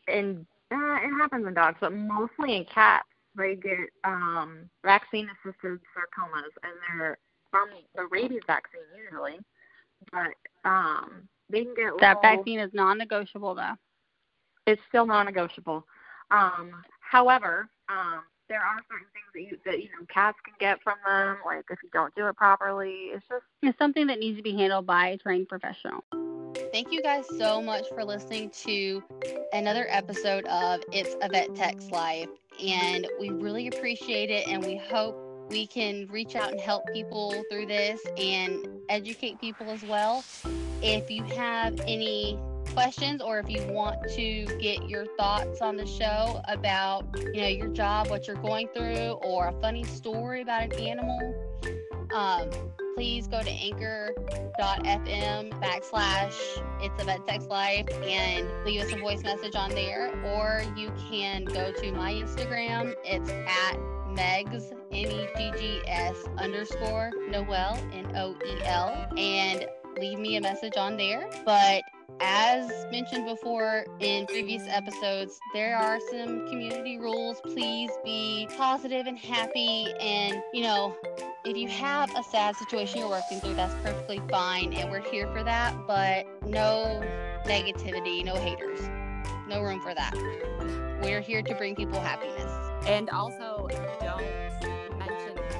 and 0.09 0.27
and 0.27 0.47
uh, 0.73 0.97
it 1.07 1.11
happens 1.21 1.47
in 1.47 1.55
dogs 1.55 1.77
but 1.81 1.93
mostly 1.93 2.57
in 2.57 2.65
cats 2.65 3.07
they 3.37 3.55
get 3.55 3.79
um 4.05 4.68
vaccine 4.85 5.29
assisted 5.31 5.79
sarcomas 5.94 6.53
and 6.62 6.72
they're 6.99 7.18
from 7.51 7.68
the 7.94 8.07
rabies 8.11 8.42
vaccine 8.46 8.81
usually 8.96 9.38
but 10.12 10.33
um 10.68 11.29
they 11.51 11.64
can 11.64 11.75
get 11.75 11.92
That 12.01 12.16
little- 12.18 12.22
vaccine 12.38 12.59
is 12.61 12.70
non-negotiable 12.75 13.55
though. 13.55 13.75
it's 14.66 14.83
still 14.88 15.07
non-negotiable. 15.07 15.87
Um, 16.33 16.83
however, 17.01 17.68
um, 17.88 18.22
there 18.49 18.59
are 18.61 18.79
certain 18.90 19.07
things 19.14 19.27
that 19.33 19.40
you 19.40 19.59
that 19.64 19.79
you 19.83 19.88
know 19.90 20.05
cats 20.12 20.37
can 20.44 20.55
get 20.59 20.83
from 20.83 20.96
them, 21.07 21.37
like 21.46 21.64
if 21.70 21.79
you 21.85 21.88
don't 21.92 22.12
do 22.16 22.27
it 22.27 22.37
properly. 22.37 23.11
It's 23.14 23.25
just 23.29 23.44
It's 23.62 23.79
something 23.79 24.09
that 24.09 24.18
needs 24.18 24.37
to 24.38 24.42
be 24.42 24.57
handled 24.57 24.87
by 24.87 25.09
a 25.11 25.16
trained 25.18 25.49
professional. 25.49 26.03
Thank 26.72 26.90
you 26.92 27.01
guys 27.01 27.25
so 27.38 27.62
much 27.62 27.85
for 27.90 28.05
listening 28.05 28.51
to 28.64 29.03
another 29.53 29.87
episode 29.88 30.44
of 30.46 30.81
It's 30.92 31.14
a 31.22 31.29
Vet 31.29 31.55
Tech's 31.55 31.90
Life. 31.90 32.29
And 32.64 33.07
we 33.21 33.31
really 33.31 33.69
appreciate 33.69 34.31
it. 34.31 34.49
And 34.49 34.64
we 34.64 34.77
hope 34.77 35.16
we 35.51 35.66
can 35.66 36.07
reach 36.11 36.35
out 36.35 36.51
and 36.51 36.61
help 36.61 36.83
people 36.92 37.45
through 37.51 37.66
this 37.66 38.01
and 38.16 38.66
educate 38.88 39.40
people 39.40 39.71
as 39.71 39.83
well. 39.85 40.25
If 40.83 41.11
you 41.11 41.23
have 41.25 41.81
any 41.87 42.38
questions 42.73 43.23
or 43.23 43.38
if 43.38 43.49
you 43.49 43.62
want 43.73 43.97
to 44.14 44.45
get 44.61 44.88
your 44.88 45.07
thoughts 45.16 45.61
on 45.61 45.77
the 45.77 45.87
show 45.87 46.42
about 46.49 47.07
you 47.33 47.40
know 47.40 47.49
your 47.49 47.69
job 47.69 48.11
what 48.11 48.27
you're 48.27 48.37
going 48.37 48.69
through 48.75 49.12
or 49.23 49.49
a 49.49 49.61
funny 49.61 49.85
story 49.85 50.42
about 50.42 50.64
an 50.64 50.73
animal 50.75 51.57
um, 52.12 52.51
please 52.97 53.27
go 53.27 53.43
to 53.43 53.51
anchor.fm 53.51 55.51
backslash 55.61 56.35
it's 56.81 57.03
a 57.03 57.05
vet 57.05 57.27
tech's 57.27 57.47
life 57.47 57.87
and 58.03 58.49
leave 58.65 58.81
us 58.81 58.93
a 58.93 58.97
voice 58.97 59.23
message 59.23 59.55
on 59.55 59.71
there. 59.71 60.15
Or 60.25 60.63
you 60.77 60.93
can 61.11 61.45
go 61.45 61.73
to 61.73 61.93
my 61.93 62.13
instagram. 62.13 62.95
It's 63.05 63.29
at 63.29 63.77
megs 64.09 64.73
m-e-g-g-s 64.93 66.25
underscore 66.39 67.11
noel 67.29 67.79
n-o-e-l 67.93 69.07
and 69.19 69.67
leave 69.99 70.19
me 70.19 70.37
a 70.37 70.41
message 70.41 70.77
on 70.77 70.97
there. 70.97 71.29
But 71.45 71.83
as 72.21 72.71
mentioned 72.90 73.27
before 73.27 73.85
in 74.01 74.27
previous 74.27 74.62
episodes, 74.69 75.38
there 75.53 75.77
are 75.77 75.99
some 76.11 76.47
community 76.49 76.99
rules. 76.99 77.40
Please 77.42 77.90
be 78.05 78.49
positive 78.57 79.07
and 79.07 79.19
happy. 79.19 79.87
And, 80.01 80.42
you 80.53 80.62
know, 80.62 80.97
if 81.45 81.57
you 81.57 81.69
have 81.69 82.14
a 82.16 82.23
sad 82.23 82.57
situation 82.57 83.01
you're 83.01 83.09
working 83.09 83.40
through, 83.40 83.55
that's 83.55 83.75
perfectly 83.83 84.21
fine. 84.31 84.73
And 84.73 84.90
we're 84.90 85.09
here 85.11 85.27
for 85.33 85.42
that. 85.45 85.75
But 85.87 86.27
no 86.45 87.03
negativity, 87.45 88.25
no 88.25 88.37
haters. 88.37 88.81
No 89.49 89.62
room 89.62 89.81
for 89.81 89.95
that. 89.95 90.14
We're 91.03 91.21
here 91.21 91.42
to 91.42 91.55
bring 91.55 91.77
people 91.77 92.01
happiness. 92.01 92.53
And 92.87 93.11
also, 93.11 93.69
don't 94.01 94.46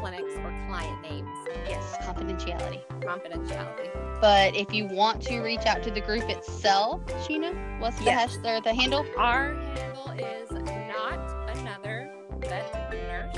clinics 0.07 0.37
or 0.37 0.55
client 0.69 1.03
names. 1.03 1.29
Yes, 1.69 1.97
confidentiality. 2.03 2.81
Confidentiality. 3.01 4.21
But 4.21 4.55
if 4.55 4.73
you 4.73 4.87
want 4.87 5.21
to 5.23 5.40
reach 5.40 5.66
out 5.66 5.83
to 5.83 5.90
the 5.90 6.01
group 6.01 6.29
itself, 6.31 7.05
Sheena, 7.27 7.81
what's 7.81 7.99
the 7.99 8.05
Yes. 8.05 8.37
hash 8.37 8.45
or 8.45 8.61
the 8.61 8.73
handle? 8.75 9.05
Our 9.19 9.55
handle 9.55 10.11
is 10.12 10.51
not 10.53 11.51
another 11.57 12.11
vet 12.38 12.92
nurse. 12.92 13.37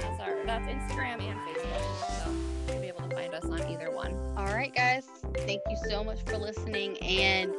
That's 0.00 0.20
our 0.20 0.44
that's 0.46 0.66
Instagram 0.66 1.20
and 1.20 1.38
Facebook. 1.40 2.24
So 2.24 2.72
you'll 2.72 2.80
be 2.80 2.88
able 2.88 3.08
to 3.08 3.14
find 3.16 3.34
us 3.34 3.44
on 3.44 3.60
either 3.70 3.90
one. 3.90 4.14
All 4.36 4.46
right, 4.54 4.74
guys. 4.74 5.06
Thank 5.38 5.62
you 5.68 5.76
so 5.88 6.04
much 6.04 6.22
for 6.22 6.38
listening 6.38 6.96
and 7.02 7.52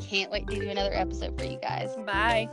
can't 0.00 0.30
wait 0.30 0.46
to 0.48 0.58
do 0.58 0.68
another 0.70 0.92
episode 0.94 1.38
for 1.38 1.44
you 1.44 1.58
guys. 1.58 1.94
Bye. 2.06 2.48